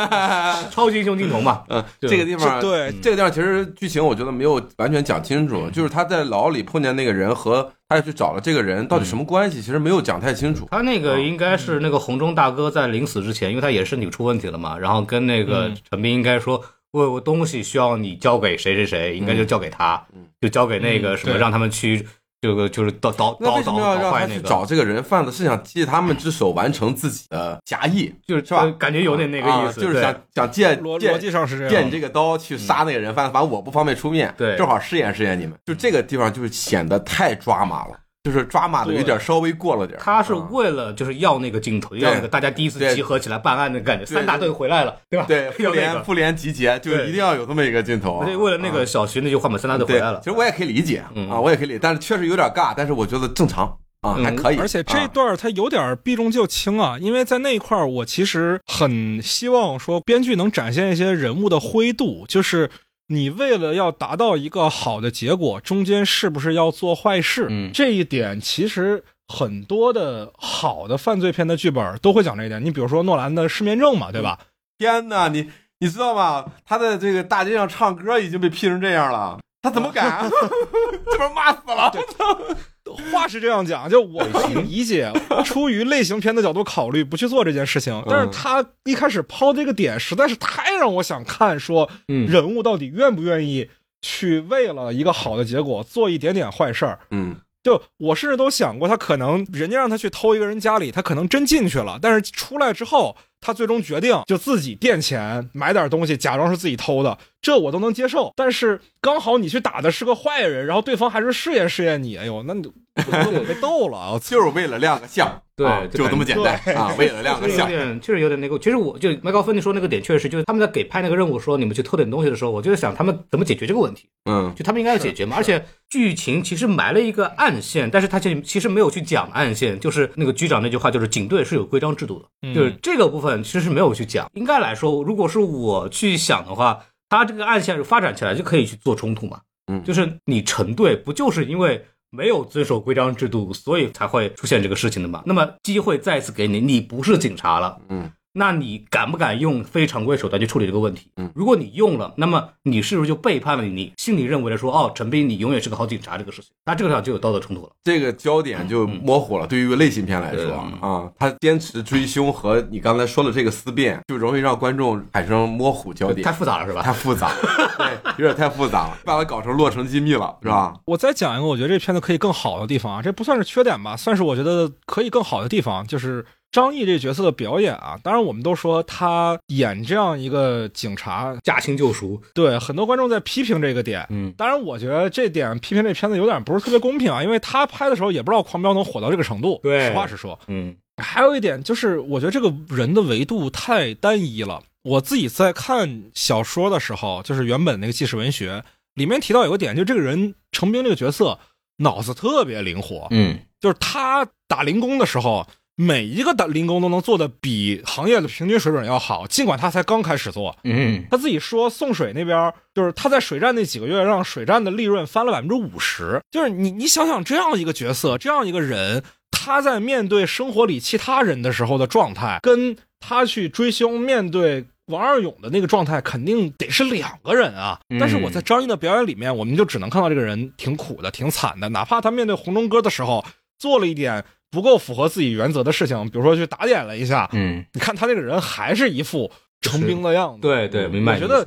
[0.70, 10.66] 超级英雄镜头嘛， 嗯，这个地方，对这个地方其实剧情我觉得没有完全讲清楚，就是他在牢里碰见那个人和他去找了这个人到底什么关系，其实没有讲太清楚。
[10.70, 16.62] 他那个应该是那个红中大哥在临死之前，因为他也是身体出问题了嘛，然后跟那个陈斌应该说，
[16.96, 20.02] 我有个东西需要你交给谁谁谁，应该就交给他，
[20.40, 21.38] 就交给那个什么，对。
[21.38, 22.06] 让他们去
[22.40, 25.30] 这个就是倒倒那为什倒倒么要让他倒坏那个，去找这个人贩子？
[25.30, 28.62] 是想借他们之手完成自己的侠义，就是是吧？
[28.62, 34.56] 呃感觉有点那个意思，啊就是想想借借逻逻辑上是这样借你这个刀去杀那个人，贩子反正我不方便出面，对。
[34.56, 35.54] 正好试验试验你们。
[35.66, 40.02] 就这个地方就是显得太抓马了，就是抓马的有点稍微过了点儿。
[40.02, 45.24] 他是啊为了就是要那个镜头，要那个大家第一次集合起来办案的感觉，三大队回来了，对吧？
[45.28, 48.24] 对 复联复联集结，就一定要有这么一个镜头。
[48.24, 53.64] 对，为了那啊个小徐那句话嘛，三大队回来了，其实我也可以理解嗯啊，我也可以理解，但是确实有点尬，但是我觉得正常
[54.00, 54.58] 啊，嗯还可以。
[54.58, 62.68] 而且这啊段儿它有点避重就轻啊，因为在那一块儿，我其实很希望说编剧能展现一些人物的灰度，就是
[63.08, 67.46] 你为了要达到一个好的结果，中间是不是要做坏事？
[67.50, 72.64] 嗯这一点其实很多的好的犯罪片的剧本都会讲这一点。
[72.64, 74.38] 你比如说诺兰的《失眠症》嘛，对吧？
[74.78, 76.44] 天哪，你你知道吗？
[76.64, 80.28] 他在这个大街上唱歌已经被批成这样了，他怎么敢？
[81.10, 81.92] 这不是骂死了？
[82.96, 85.12] 话是这样讲，就我可以理解，
[85.44, 88.02] 出于类型片的角度考虑，不去做这件事情。
[88.08, 93.68] 但是他一开始抛这个点，实在是太让我想看，说嗯人物到底愿不愿意
[94.02, 96.98] 去为了一个好的结果做一点点坏事儿。
[97.10, 103.16] 嗯，就我甚至都想过，他可能人家让他去偷一个人家里，他可能真进去了，但是出来之后，
[103.46, 108.32] 他最终决定就自己垫钱买点东西，假装是自己偷的，这我都能接受。
[108.34, 112.66] 但是刚好你去打的是个坏人，然后对方还是试验试验你，哎呦，那你
[112.96, 114.18] 我被逗了啊！
[114.18, 117.68] 就是为了亮个相，对啊就就这么简单啊，为了亮个相。
[117.68, 118.58] 点，确实有点那个。
[118.58, 124.08] 其实我就麦高芬你说那个点，确实就是他们在给派那个任务说你们去偷点东西的时候，我就在想他们怎么解决这个问题。
[124.24, 125.36] 嗯，就他们应该要解决嘛。
[125.36, 134.30] 而且剧情其实埋了一个暗线，但是他其实其实没有去讲暗线，就是那个局长那句话，就是警队是有规章制度的，嗯就是这个部分其实是没有去讲。
[134.34, 139.40] 应该来说，如果是我去想的话，他这个暗线发展起来就可以去做冲突嘛。
[139.70, 141.84] 嗯就是你成队不就是因为。
[142.10, 145.22] 没有遵守规章制度，所以才会出现这个事情的嘛。
[145.26, 151.10] 那么机会再次给你，你不是警察了，嗯，那你敢不敢用非常规手段去处理这个问题？
[151.16, 156.50] 嗯如果你用了，那么你是不是就背叛了你心里认为的说，哦，陈斌你永远是个好警察这个事情？
[156.64, 157.70] 那这个上就有道德冲突了。
[157.82, 159.46] 这个焦点就模糊了。
[159.46, 166.36] 对于类型片来说啊，他坚持追凶和你刚才说的这个思辨，就容易让观众产生模糊焦点太。
[166.36, 166.82] 复杂了是吧？
[166.82, 167.36] 太复杂了，
[167.78, 170.74] 对，有点太复杂了，把它搞成洛城机密了，是吧？
[170.84, 176.26] 我再讲一个，我觉得这片子可以更好的地方啊，这不算是缺点吧，算是我觉得可以更好的地方，就是
[176.56, 178.00] 张译这角色的表演啊。
[178.02, 184.06] 当然，我们都说他演这样一个警察，驾轻就熟，对很多观众在批评这个点。
[184.08, 189.60] 嗯，当然，我觉得这点批评这片子有点不是特别公平啊，因为他拍的时候也不知道狂飙能火到这个程度。
[189.62, 194.62] 对实话实说，嗯还有一点就是，我觉得这个人的维度太单一了。
[194.82, 201.38] 我自己在看小说的时候，就是原本那个纪实文学里面提到有个点，就这个人程兵这个角色
[201.78, 205.46] 脑子特别灵活，嗯就是他打零工的时候，
[205.78, 210.56] 每一个的零工都能做的比行业的平均水准要好，尽管他才刚开始做。
[210.64, 216.18] 嗯他自己说，送水那边就是他在水站那几个月，让水站的利润翻了百分之五十。
[216.30, 227.78] 就是你你想想，这样一个角色，这样一个人，他在面对生活里其他人的时候的状态，跟他去追凶面对王二勇的那个状态，肯定得是两个人啊。
[227.90, 233.22] 嗯但是我在张译的表演里面，我们就只能看到这个人挺苦的，挺惨的，哪怕他面对红中哥的时候
[233.58, 234.24] 做了一点。
[234.50, 239.30] 不够符合自己原则的事情，比如说去打点了一下，嗯，你看他这个人还是一副
[239.60, 240.40] 成兵的样子。
[240.40, 241.46] 对对，明白我觉得。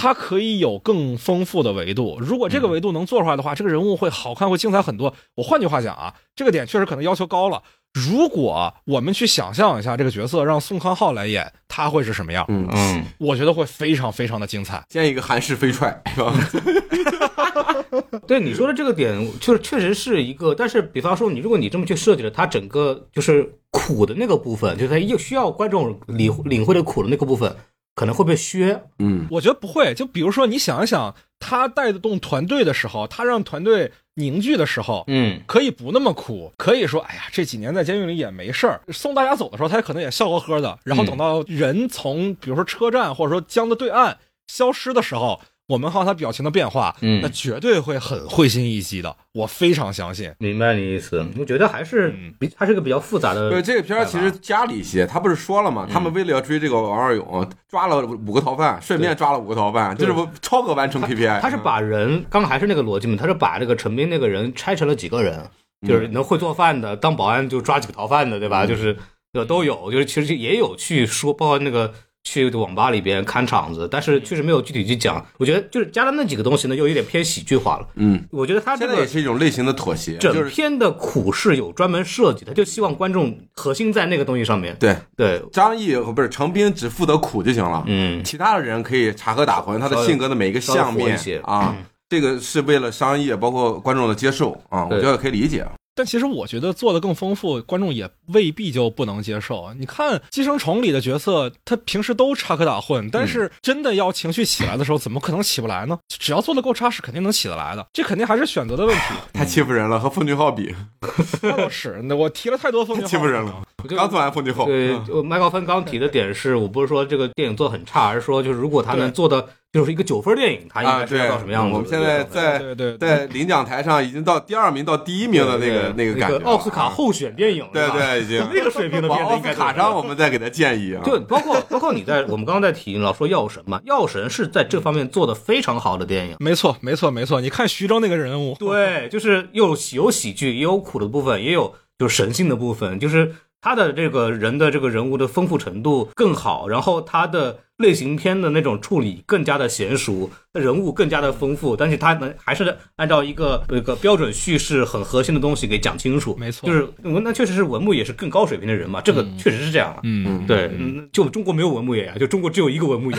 [0.00, 2.18] 他可以有更丰富的维度。
[2.20, 5.12] 如果这个维度能做出来的话，这个人物会好看，会精彩很多。
[5.34, 7.60] 我换句话讲啊，这个点确实可能要求高了。
[7.94, 12.44] 如果我们去想象一下这个角色让宋康昊来演，他会是什么样？
[12.48, 14.80] 嗯，嗯，我觉得会非常非常的精彩。
[14.88, 16.32] 建一个韩式飞踹，是吧？
[18.26, 27.54] 对你说的这个点，就是确实是一个，但是比方说你，如果你这么去设计了，它整个就是苦的那个部分，就是它又需要观众领领会的苦的那个部分，
[27.94, 28.82] 可能会被削。
[28.98, 29.94] 嗯，我觉得不会。
[29.94, 38.80] 就比如说，你想一想，他带得动团队的时候，他让团队凝聚的时候，嗯可以不那么苦，可以说，哎呀，这几年在监狱里也没事儿。
[38.88, 40.78] 送大家走的时候，他可能也笑呵呵的。
[40.84, 44.18] 然后等到人从比如说车站或者说江的对岸
[44.48, 49.14] 消失的时候，我们看到他表情的变化，嗯那绝对会很会心一击的。
[49.34, 50.32] 我非常相信。
[50.38, 51.24] 明白你意思。
[51.38, 53.50] 我觉得还是嗯比它是个比较复杂的。
[53.50, 55.86] 对，这个片儿其实加了一些，他不是说了吗？
[55.92, 61.40] 他们为了要追这个王二勇，抓了五个逃犯，顺便抓了五个逃犯，就是超额完成 KPI。
[61.42, 65.50] 他是把人，刚刚还是那个逻辑嘛，他是把这个陈斌那个人拆成了几个人，
[65.86, 68.64] 就是能会做饭的，当保安就抓几个逃犯的，对吧？
[68.64, 68.96] 就是
[69.34, 71.92] 呃都有，就是其实也有去说，包括那个
[72.24, 75.24] 去网吧里边看场子，但是确实没有具体去讲。
[75.38, 77.88] 我觉得就是加了那几个东西呢，又有点偏喜剧化了。
[77.94, 84.76] 嗯，我觉得他这个现在也是一种类型的妥协，整是篇的苦是有专门设计的，就希望观众核心在那个东西上面。
[84.78, 84.96] 对。
[85.16, 91.18] 对，张译不是程斌只负责苦就行了，嗯，其他的人可以插科打诨，他的性格的每一个相面。
[91.42, 91.74] 啊，
[92.08, 94.52] 这个是为了商业，包括观众的接受。
[94.68, 95.66] 啊，我觉得可以理解。
[95.98, 99.74] 但其实我觉得做的更丰富，观众也未必就不能接受。
[99.76, 105.98] 你看《寄生虫》里的角色，他平时都插科打诨，但是真的要情绪起来的时候，怎么可能起不来呢？
[106.08, 107.84] 只要做的够扎实，肯定能起得来的。
[107.92, 109.02] 这肯定还是选择的问题。
[109.34, 110.72] 太欺负人了，和奉俊昊比，
[111.42, 113.60] 那倒是，那我提了太多风景太欺负人了。
[113.88, 121.76] 就刚做完奉俊昊，对，麦高芬刚提的点是我不是说这个电影做的很差，而是说就是如果他能做的就是一个九分电影，他应啊，该是要，到什么样子的？
[121.76, 131.02] 我们现在在对对对在领奖台上已经到第二名到第一名的那个那个感觉了，奥斯卡候选电影，对对，已经 那个水平的片子往奥斯应该卡上我们再给他建议啊。
[131.04, 136.36] 对包括包括你在我们刚刚在提老说药神嘛，药神是在这方面做的非常好的电影。
[136.40, 137.40] 没错，没错，没错。
[137.42, 156.36] 你看徐峥那个人物，对，就是有有喜剧，也有苦的部分，也有就是神性的部分，就是他的这个人的这个人物的丰富程度更好，然后他的类型片的那种处理更加的娴熟，人物更加的丰富，但是他能还是按照一个一个标准叙事很核心的东西给讲清楚。
[156.38, 160.00] 没错就是那确实是文牧野是更高水平的人嘛，这个确实是这样了。
[160.02, 163.18] 嗯，对，嗯，就中国没有文牧野啊，就中国只有一个文牧野，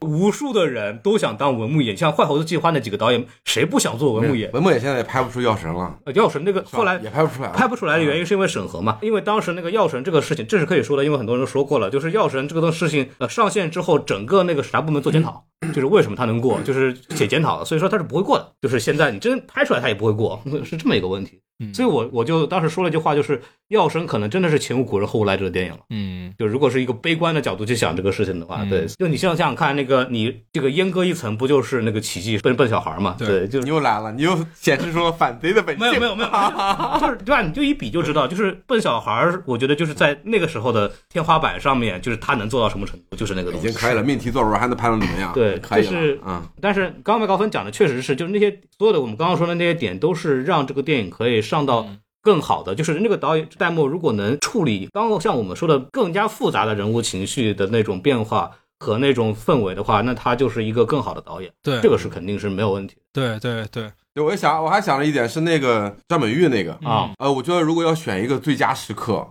[0.00, 4.50] 无数的人都想当文牧野，像《坏猴子计划》那几个导演，谁不想做文牧野？
[4.52, 21.40] 文牧野现在也拍不出药神了，呃药神那个后来也拍不出来，拍不出来的原因是因为审核嘛，因为当时那个药神这个事情，这是可以说的，因为很多人都说过了，就是药神这个东事情，呃，上线之后，整个那个审查部门做检讨，就是为什么他能过，就是写检讨的，所以说他是不会过的，就是现在你真拍出来他也不会过，是这么一个问题。
[21.74, 25.78] 所以我我就当时说了一句话，就是药神可能真的是前无古人后无来者的电影了。
[25.90, 33.16] 嗯，就如果是一个悲观的角度去想这个事情的话，嗯对，就你想想看，那个你这个阉割一层，不就是那个奇迹笨笨小孩嘛？
[33.18, 35.86] 对对，就你又来了，你又显示出了反贼的本性。
[35.86, 37.42] 没有没有没有，就是对吧？
[37.42, 43.66] 你就一比就知道，就是笨小孩儿，我觉得就是在那个时候的天花板上面，就是他能做到什么程度，就是那个东西。
[43.66, 45.32] 已经可以了，命题作文还能拍成怎么样？
[45.34, 51.88] 对可以就是了，嗯，但是刚刚麦高芬讲的确实是，就是那些所有的我们刚刚说的那些点，都是让这个电影可以上到
[52.22, 52.74] 更好的。
[52.74, 61.50] 就是那个导演戴墨如果能处理刚刚像我们说的更加复杂的人物情绪的那种变化和那种氛围的话，那他就是一个更好的导演。
[61.62, 67.10] 对，这个是肯定是没有问题对对对，对，我想我还想了一点是那个张本煜那个，的啊。
[67.18, 69.26] 呃，我觉得如果要选一个最佳时刻，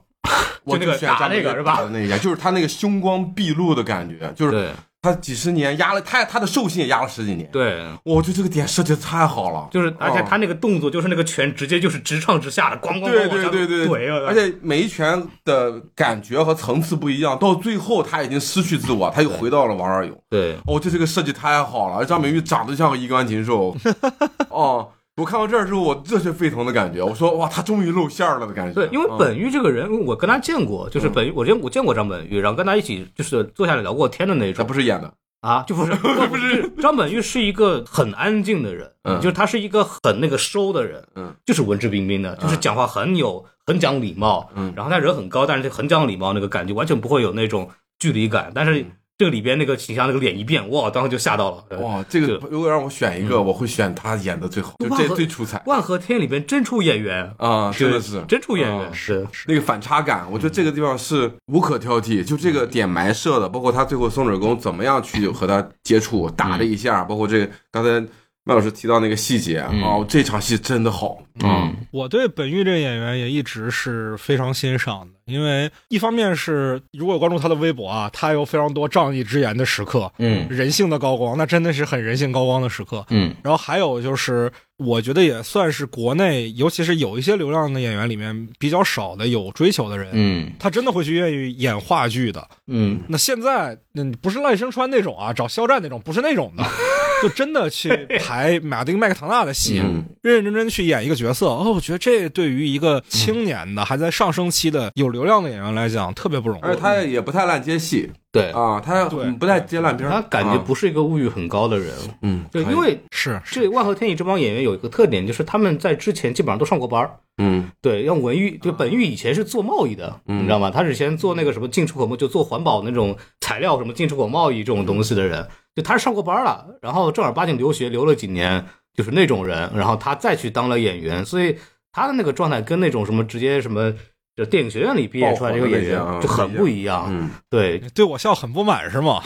[0.66, 4.72] 我就那个打选张本煜那个是吧那一下，就是他那个凶光毕露的感觉，就是对
[5.02, 14.10] 他几十年压了他他的兽性也压了十几年，对，我觉得这个点设计的太好了，就是而且哦他那个动作就是那个拳直接就是直上直下的，咣咣咣对对对对！
[14.26, 20.18] 而且每一拳的感觉和层次不一样，到最后他已经失去自我，他又回到了王二勇。
[20.30, 23.76] 对哦，这这个设计太好了，张美玉长得像个衣冠禽兽。
[24.50, 28.74] 哦，我看到这儿之后，我热血沸腾的感觉，我说哇，他终于露馅儿了的感觉。
[28.74, 29.18] 对，因为嗯。
[29.18, 34.64] 本玉这个人，我跟他见过，就是本玉，我见我见过张本玉，然后跟他一起就是坐下来聊过天的那种。
[34.64, 35.12] 他不是演的，
[35.42, 35.92] 啊，就不是
[36.30, 44.72] 不是张本玉是一个很安静的人，嗯就是他是一个很那个收的人，嗯，就是文质彬彬的，就是讲话很有很讲礼貌，嗯。
[44.76, 48.86] 然后他人很高，但是很讲礼貌那个感觉，完全不会有那种距离感，但是
[49.18, 55.60] 这个里边那个形象那个脸一变，哇，当时就吓到了，哇，这个如果让我选一个，我会选他演的最好，就这最出彩。
[55.66, 58.24] 万和天里边真出演员，啊，真的是。
[58.28, 68.06] 真出演员，啊是那个反差感，我觉得这个地方是无可挑剔，就这个点埋设的，包括他最后松水宫怎么样去和他接触，打了一下，包括这个刚才
[68.48, 83.06] 麦老师提到那个细节，哦，这场戏真的好，嗯我对本玉这个演员也一直是非常欣赏的，因为一方面是如果有关注他的微博啊，他有非常多仗义直言的时刻，嗯人性的高光，那真的是很人性高光的时刻。
[83.10, 92.48] 嗯然后还有就是，我觉得也算是国内，尤其是有一些流量的演员里面比较少的有追求的人，嗯他真的会去愿意演话剧的。
[92.68, 96.64] 嗯那现在，嗯，不是赖声川那种啊，找肖战那种，不是那种的，
[97.24, 101.48] 就真的去排马丁麦克唐纳的戏，嗯认认真真去演一个角色。
[101.48, 106.62] 哦，我觉得这对于一个青年的、还在上升期的有流量的演员来讲，特别不容易。
[106.62, 109.32] 而且他也不太烂接戏对，啊，他对。
[109.32, 110.64] 不太接烂片儿，他感觉啊。
[110.66, 117.18] 不是一个物欲很高的人，嗯，对，因为是是，这万和天意这帮演员有一个特点，就是他们在之前基本上都上过班儿。
[117.38, 117.70] 嗯。
[117.82, 120.70] 对，像文玉，就本玉以前是做贸易的，嗯你知道吗？
[120.70, 131.58] 他是以前做那个什么进出口贸，就做环保那种材料什么进出口贸易这种东西的人，就他是上过班了，然后正儿八经留学留了几年，就是那种人，然后他再去当了演员，所以
[131.92, 133.94] 他的那个状态跟那种什么直接什么
[134.38, 137.08] 就电影学院里毕业出来这个演员就很不一样。
[137.10, 139.20] 嗯，对，对我笑很不满是吗？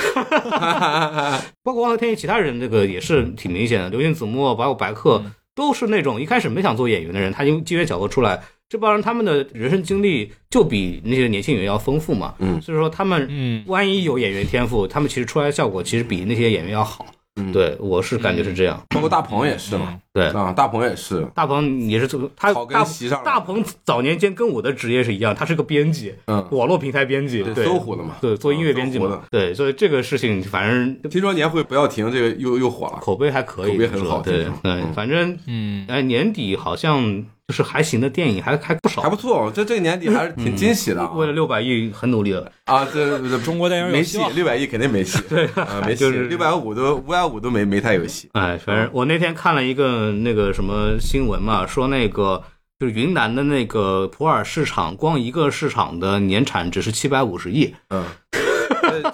[1.61, 5.21] 包括王和天意其他人这个也是挺明显的，刘星子墨包括白客、
[5.53, 17.05] 都是那种一开始没想做演员的人，他因为机缘巧合出来，这帮人他们的人生经历就比那些年轻演员要丰富嘛，嗯所以说他们嗯，万一有演员天赋，他们其实出来的效果其实比那些演员要好。
[17.35, 17.51] 嗯。
[17.51, 18.81] 对，我是感觉是这样。
[18.89, 22.77] 包括大鹏也是嘛，对，啊，大鹏也是，大鹏也是这个，他草根
[23.23, 28.15] 大鹏早年间跟我的职业是一样，他是个编辑，嗯，网络平台编辑，对对，搜狐的嘛。
[28.21, 34.59] 对，做音乐编辑搜狐的，嘛对，所以这个事情反正听说年会不要停，这个又又火了，口碑还可以，口碑很好对听说。
[34.63, 41.11] 对，嗯反正嗯，哎年底好像就是还行的电影还还不少，还不错，这这个年底还是挺惊喜的啊。
[41.13, 48.29] 为了六百亿很努力了，啊，这这中国电影有没戏，六百亿肯定没戏，对啊，没戏，六百五都五百五都没没太有戏。
[48.31, 52.41] 哎，反正我那天看了一个那个什么新闻嘛，说那个
[52.79, 58.39] 就是云南的那个普洱市场，光一个市场的年产值是七百五十亿，嗯，这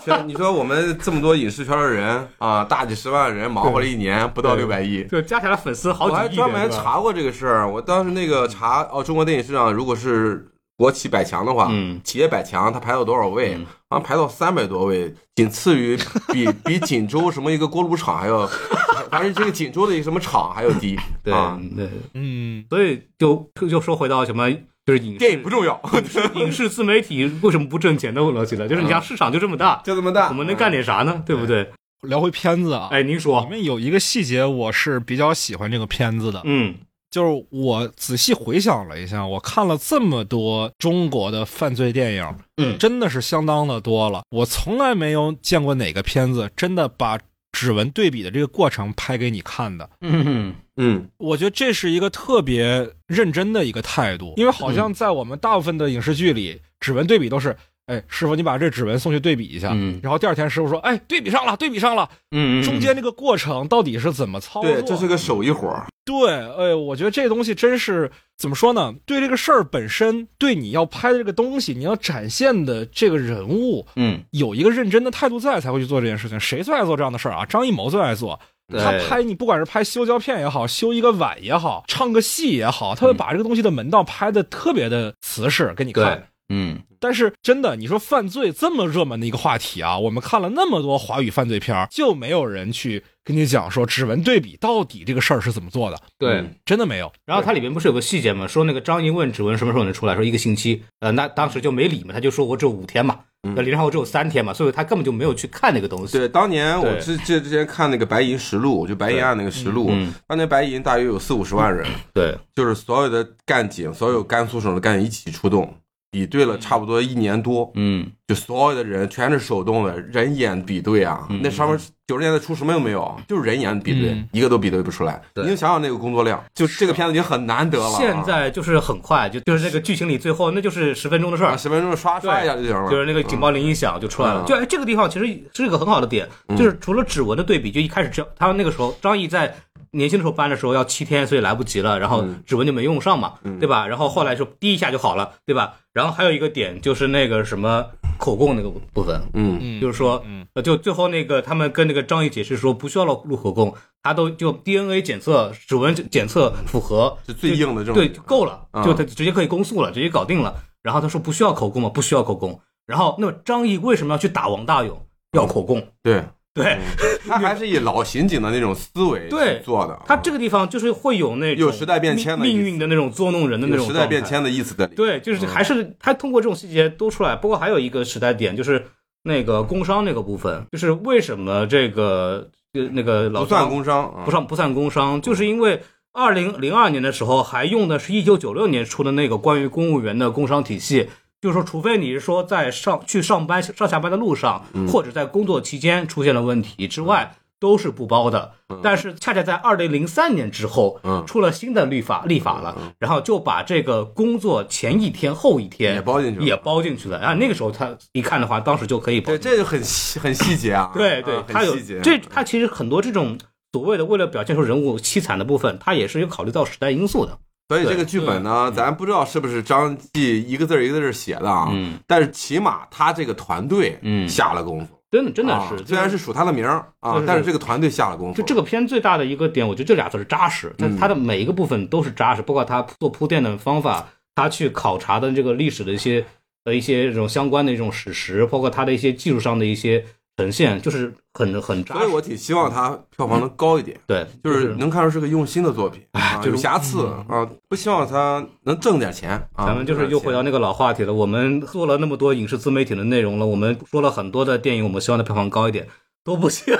[0.03, 5.03] 全你说我们这么多影视圈的人啊，大几十万人忙活了一年，不到六百亿。
[5.05, 10.47] 就加起来粉丝好几亿我还几，专门查过这个事儿，我当时那个查哦，中国电影市场如果是
[10.77, 13.55] 国企百强的话，嗯企业百强它排到多少位？
[13.55, 15.97] 嗯好像排到三百多位，仅次于
[16.33, 18.45] 比 比锦州什么一个锅炉厂还要，
[19.09, 20.99] 反正这个锦州的一个什么厂还要低。
[21.23, 24.49] 对啊，对，嗯，所以就就说回到什么，
[24.87, 25.79] 就是影视电影不重要，
[26.35, 28.67] 影视自媒体为什么不挣钱的逻辑了？
[28.69, 31.21] 就是你像市场就这么大，就这么大，我们能干点啥呢？
[31.25, 31.69] 对不对？
[32.07, 36.75] 聊回片子啊，哎，您说里，面有一个细节我是比较喜欢这个片子的，嗯
[37.09, 44.21] 就是我仔细回想了一下，我看了这么多中国的犯罪电影，嗯真的是相当的多了。
[44.29, 47.17] 我从来没有见过哪个片子真的把
[47.51, 49.89] 指纹对比的这个过程拍给你看的。
[50.01, 57.57] 嗯嗯我觉得这是一个特别认真的一个态度，因为好像在我们大部分的影视剧里，指纹对比都是，
[57.87, 64.71] 哎，师傅你把这指纹送去对比一下，嗯然后第二天师傅说，哎，对比上了，对比上了，嗯，中间这个过程到底是怎么操作？
[64.71, 65.87] 对，这是个手艺活儿。
[66.05, 68.93] 对，哎，我觉得这东西真是怎么说呢？
[69.05, 76.39] 对这个事儿本身，对你要拍的这个东西，你要展现的这个人物，嗯有一个认真的态度在，才会去做这件事情。
[76.39, 77.45] 谁最爱做这样的事儿啊？
[77.45, 78.39] 张艺谋最爱做。
[78.69, 96.33] 对他拍你，不管是拍修胶片也好，修一个碗也好，唱个戏也好，他会把这个东西的门道拍的特别的瓷实给你看对。，嗯但是真的，你说犯罪这么热门的一个话题啊，我们看了那么多华语犯罪片儿，就没有人去跟你讲说指纹对比到底这个事儿是怎么做的，对。
[96.35, 97.11] 嗯真的没有。
[97.25, 98.47] 然后它里面不是有个细节吗？
[98.47, 100.15] 说那个张一问指纹什么时候能出来？
[100.15, 100.83] 说一个星期。
[100.99, 103.19] 呃，那当时就没理嘛，他就说我只有五天嘛，
[103.55, 106.17] 那李然后只有三天嘛，所以他根本就没有去看那个东西。
[106.17, 115.73] 对，当年我对之之之前看那个白银实录，就白银案那个实录，嗯当年白银大约有四五十万人，对，就是所有的干警，所有甘肃省的干警一起出动，
[116.11, 118.05] 比对了差不多一年多，嗯。
[118.27, 124.27] 就所有的人全是手动的，人眼比对啊，嗯那上面九十年代初什么都没有，就是人眼比对，嗯。
[124.33, 125.21] 一个都比对不出来。
[125.33, 125.45] 对。
[125.45, 127.97] 你就想想那个工作量，就这个片子已经很难得了啊。
[127.97, 134.43] 现在就是很快，就就是这个剧情里最后那就是十分钟的事儿啊，，十分钟刷刷一下就行了，就是那个警报铃一响就出来了。
[134.43, 134.45] 嗯。
[134.45, 139.55] 就哎，这个地方其实是一个很好的点，就是除了指纹的对比，就一开始这他们那个时候张译在
[139.97, 143.85] 年轻的时候搬的时候要七天，所以来不及了，然后指纹就没用上嘛，对吧？
[143.87, 145.73] 然后后来就滴一下就好了，对吧？
[145.91, 147.85] 然后还有一个点就是那个什么
[148.17, 153.73] 口供那个部分，嗯，嗯，就是说，嗯，呃，就最后那个他们跟那个张毅解释说不需要录录口供，
[154.03, 160.55] 他都就 DNA 检测、指纹检测符合，是最硬的这种对，就够了，啊就他直接可以公诉了，直接搞定了。
[160.83, 161.89] 然后他说不需要口供嘛？
[161.89, 162.59] 不需要口供。
[162.85, 165.05] 然后那么张毅为什么要去打王大勇？
[165.33, 165.85] 要口供。
[166.01, 166.23] 对，
[166.57, 166.79] 对
[167.27, 174.75] 他还是以老刑警的那种思维对去做的，他这个地方就是会有那种有时代变迁的命命运的那种捉弄人的那种时代变迁的意思。
[174.95, 177.35] 对，就是还是他通过这种细节都出来。
[177.35, 178.83] 不过还有一个时代点，就是
[179.23, 191.09] 那个工伤那个部分，就是为什么这个呃那个老不算工伤，啊不算不算工伤，就是因为二零零二年的时候还用的是一九九六年出的那个关于公务员的工伤体系。
[191.41, 198.53] 就是说，除非你是说在上去上班上下班的路上，嗯或者在工作期间出现了问题之外，都是不包的。
[198.83, 207.17] 但是恰恰在二零零三年之后，嗯出了新的律法立法了，然后就把这个工作前一天、后一天也包进去了也包进去了。
[207.19, 210.91] 啊，那个时候他一看的话，当时就可以包对，这就很细很细节啊。
[210.93, 211.75] 对对啊，他有。
[212.03, 213.37] 这，他其实很多这种
[213.71, 217.37] 所谓的为了表现出人物凄惨的部分，他也是有考虑到时代因素的。
[217.67, 221.99] 所以这个剧本呢，咱不知道是不是张继一个字一个字写的啊，嗯。
[222.07, 224.27] 但是起码他这个团队嗯。
[224.27, 228.37] 下了功夫，真的真的啊是，虽然是数他的名儿啊，但是这个团队下了功夫。
[228.37, 230.97] 就这个片最大的一个点，我觉得这俩字是扎实，但嗯。
[230.97, 236.23] 它的每一个部分都是扎实，包括他做铺垫的方法，他去考察的这个历史的一些
[236.63, 240.05] 的一些这种相关的一种史实，包括他的一些技术上的一些
[240.37, 241.99] 呈现，就是很很扎实。
[242.01, 249.65] 所以我挺希望它票房能高一点，对，就是能看出是个用心的作品，啊就是有瑕疵啊，不希望它能挣点钱啊。
[249.65, 251.11] 咱们就是又回到那个老话题了。
[251.11, 255.87] 我们做了那么多影视自媒体的内容了，我们说了很多的电影，我们希望它票房高一点，
[256.27, 256.75] 都不行。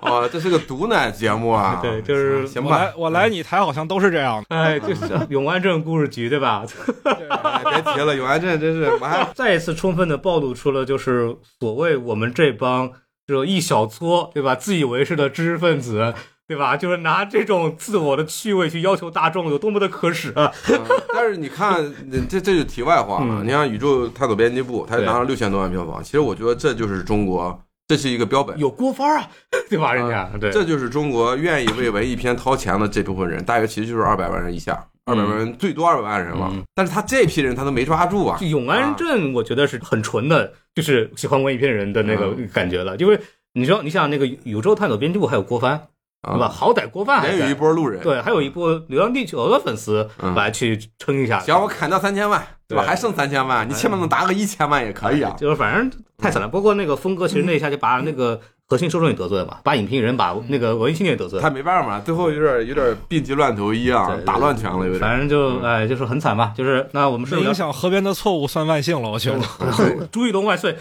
[0.00, 1.78] 啊， 这是个毒奶节目啊。
[1.80, 4.56] 对就是行吧我来，我来你台好像都是这样的。
[4.56, 6.66] 哎，就是 永安镇故事局，对吧？
[7.04, 12.90] 哎别提了，永安镇真是我还再一次充分的暴露出了就是所谓我们这帮
[13.24, 14.56] 这一小撮，对吧？
[14.56, 16.12] 自以为是的知识分子。
[16.46, 16.76] 对吧？
[16.76, 20.52] 就是拿这种自我的趣味去要求大众，有多么的可耻啊！
[20.68, 20.78] 嗯
[21.14, 21.82] 但是你看，
[22.28, 23.40] 这这就题外话了。
[23.40, 28.58] 嗯你看《宇宙探索编辑部》，它对拿了六千多万票房，其实我觉得这就是中国，这是一个标本。
[28.58, 29.28] 有郭帆啊，
[29.68, 29.92] 对吧？
[29.92, 36.48] 人家对，这就是中国愿意为文艺片掏钱的这部分人，大约其实就是二百万人以下，二百万人最多二百万人了。
[36.52, 38.38] 嗯但是他这批人他都没抓住啊。
[38.40, 42.96] 永安镇，我觉得是很纯的，就是喜欢文艺片人的那个感觉了。
[42.96, 43.20] 因为
[43.52, 45.88] 你说，你想那个宇宙探索编辑部还有郭帆，
[46.26, 46.46] 对吧？
[46.46, 48.02] 啊，好歹过万还有一，波路人。
[48.02, 51.38] 对，还有一波《流浪地球》的粉丝嗯来去撑一下。
[51.40, 52.84] 行，我砍掉三千万，对吧？
[52.84, 55.34] 还剩三千万，你起码能达个一千万也可以啊。
[55.38, 56.48] 就是反正太惨了。
[56.48, 61.42] 不过那个峰哥，其实那一下就把那个核心受众也得罪了嘛，把影评人、把那个文艺青年也得罪了。
[61.42, 64.98] 他没办法，最后有点有点病急乱投医啊对，对打乱拳了，有点。
[64.98, 66.52] 反正就哎，就是很惨吧。
[66.56, 70.08] 就是那我们是影响河边的错误算万幸了，我觉得。
[70.10, 70.74] 朱一龙万岁，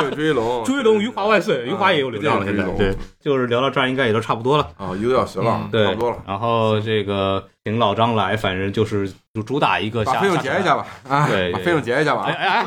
[0.00, 2.44] 有追龙，朱一龙、余华万岁，余华也有流量了。
[2.44, 4.68] 现在对对，就是聊到这儿应该也都差不多了。
[4.76, 6.18] 啊，一个小时了，差不多了。
[6.26, 10.74] 然后这个请老张来，反正就是主主打一个下把费用结一下。
[10.74, 12.32] 吧，啊，对把费用结一下吧哎。
[12.34, 12.64] 哎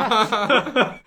[0.75, 1.01] 哎，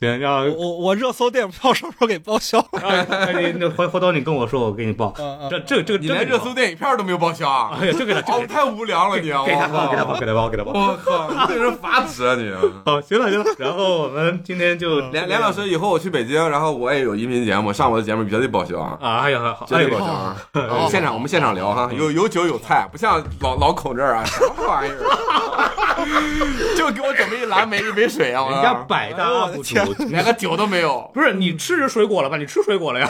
[0.00, 2.58] 行，要我我热搜电影票什么时候给报销？
[2.82, 5.14] 哎你那回回头你跟我说，我给你报。
[5.18, 7.78] 嗯这这这个你连热搜电影票都没有报销啊？
[7.80, 9.44] 哎呀，这给他，这哦，太无聊了你啊！
[9.46, 10.72] 给他报，我靠给他报，给他报，给他报。
[10.72, 12.52] 我靠，你对人发指啊你！
[12.84, 18.98] 好，行了行了，然后我们今天就连连老师，以后我去北京，然后我也有音频节目，上我的节目绝对报销啊！
[19.00, 20.36] 啊，哎呀，好绝对报销啊！
[20.54, 24.96] 哦现场我们现场聊哈，有有酒有菜，不像老老孔这儿啊，什么玩意儿？
[26.74, 28.48] 就给我准备一蓝莓一杯水啊！
[28.48, 32.38] 人家百大 UP 主，连个酒都没有， 不是你吃着水果了吧？
[32.38, 33.06] 你吃水果了呀？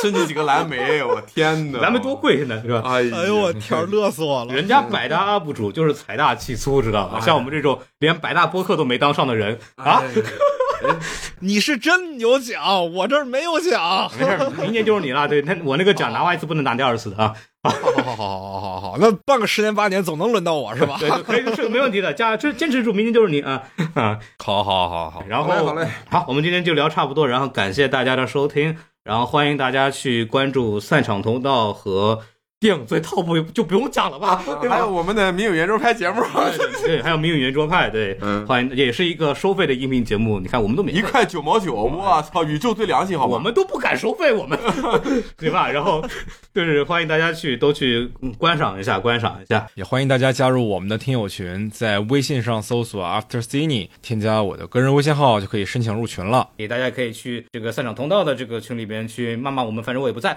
[0.00, 1.80] 吃你几个蓝莓，我天哪！
[1.80, 2.82] 蓝莓多贵现在是吧？
[2.86, 4.52] 哎呦我天，乐死我了！
[4.56, 7.20] 人家百大 UP 主就是财大气粗，知道吧？
[7.20, 10.02] 像我们这种连百大播客都没当上的人啊，
[11.40, 14.10] 你是真有奖，我这儿没有奖。
[14.18, 15.26] 没事儿，明年就是你了。
[15.28, 17.34] 对，那我那个奖拿完一次不能拿第二次的啊。
[17.62, 20.96] 好好好好好好好，那办个十年八年总能轮到我是吧？
[20.98, 23.62] 对，就可以是没问题的，加坚坚持住，明年就是你啊
[23.94, 24.18] 啊。
[24.38, 32.20] 好好好好，然后好嘞好嘞好，我们今天就聊差不多，然后感谢大家的收听，然后欢迎大家去关注散场通道和
[32.60, 34.90] 电影最 top 就不用讲了吧，对吧还有？
[34.90, 36.20] 我们的民语圆桌派节目，
[36.58, 40.38] 对对，还有名语圆桌派，对，嗯欢迎，也是一个收费的音频节目。
[40.38, 43.32] 你看，我们都没一块九毛九，我操，宇宙最良心，好吗？
[43.32, 44.58] 我们都不敢收费，我们
[45.38, 45.70] 对吧？
[45.70, 46.04] 然后
[46.54, 49.66] 就是欢迎大家去都去嗯观赏一下，观赏一下。
[49.74, 56.46] 也欢迎大家加入我们的听友群，在微信上搜索 After Cine，添加我的个人微信号就可以申请入群了。
[56.58, 60.36] 也大家可以去这个散场通道的这个群里边去骂骂我们，反正我也不在。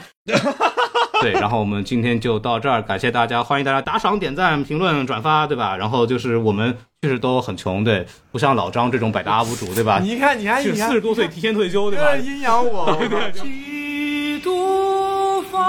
[1.23, 5.77] 对，然后我们今天就到这儿，感谢大家，欢迎大家打赏、点赞、评论、转发，对吧？
[5.77, 9.99] 然后就是我们确实都很穷，对，不像老张这种百搭 UP 主，对吧？
[10.03, 12.15] 你看，你还四十多岁提前退休，对吧？
[12.17, 12.99] 阴阳我。
[13.33, 15.61] 几度风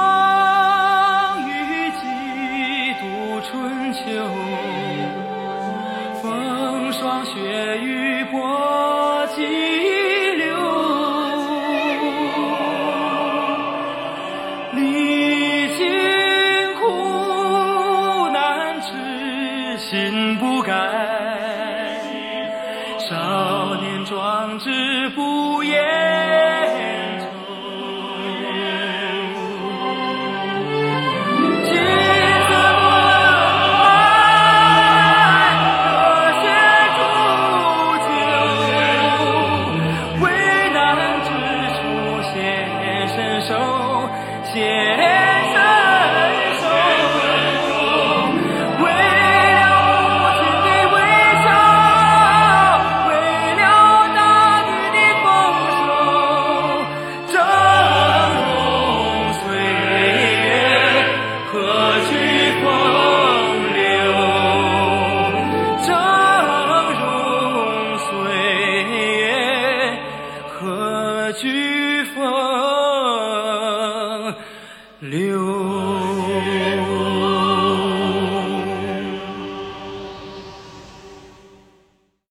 [1.46, 2.04] 雨，几
[3.00, 3.04] 度
[3.48, 4.00] 春秋，
[6.20, 8.93] 风霜雪雨过。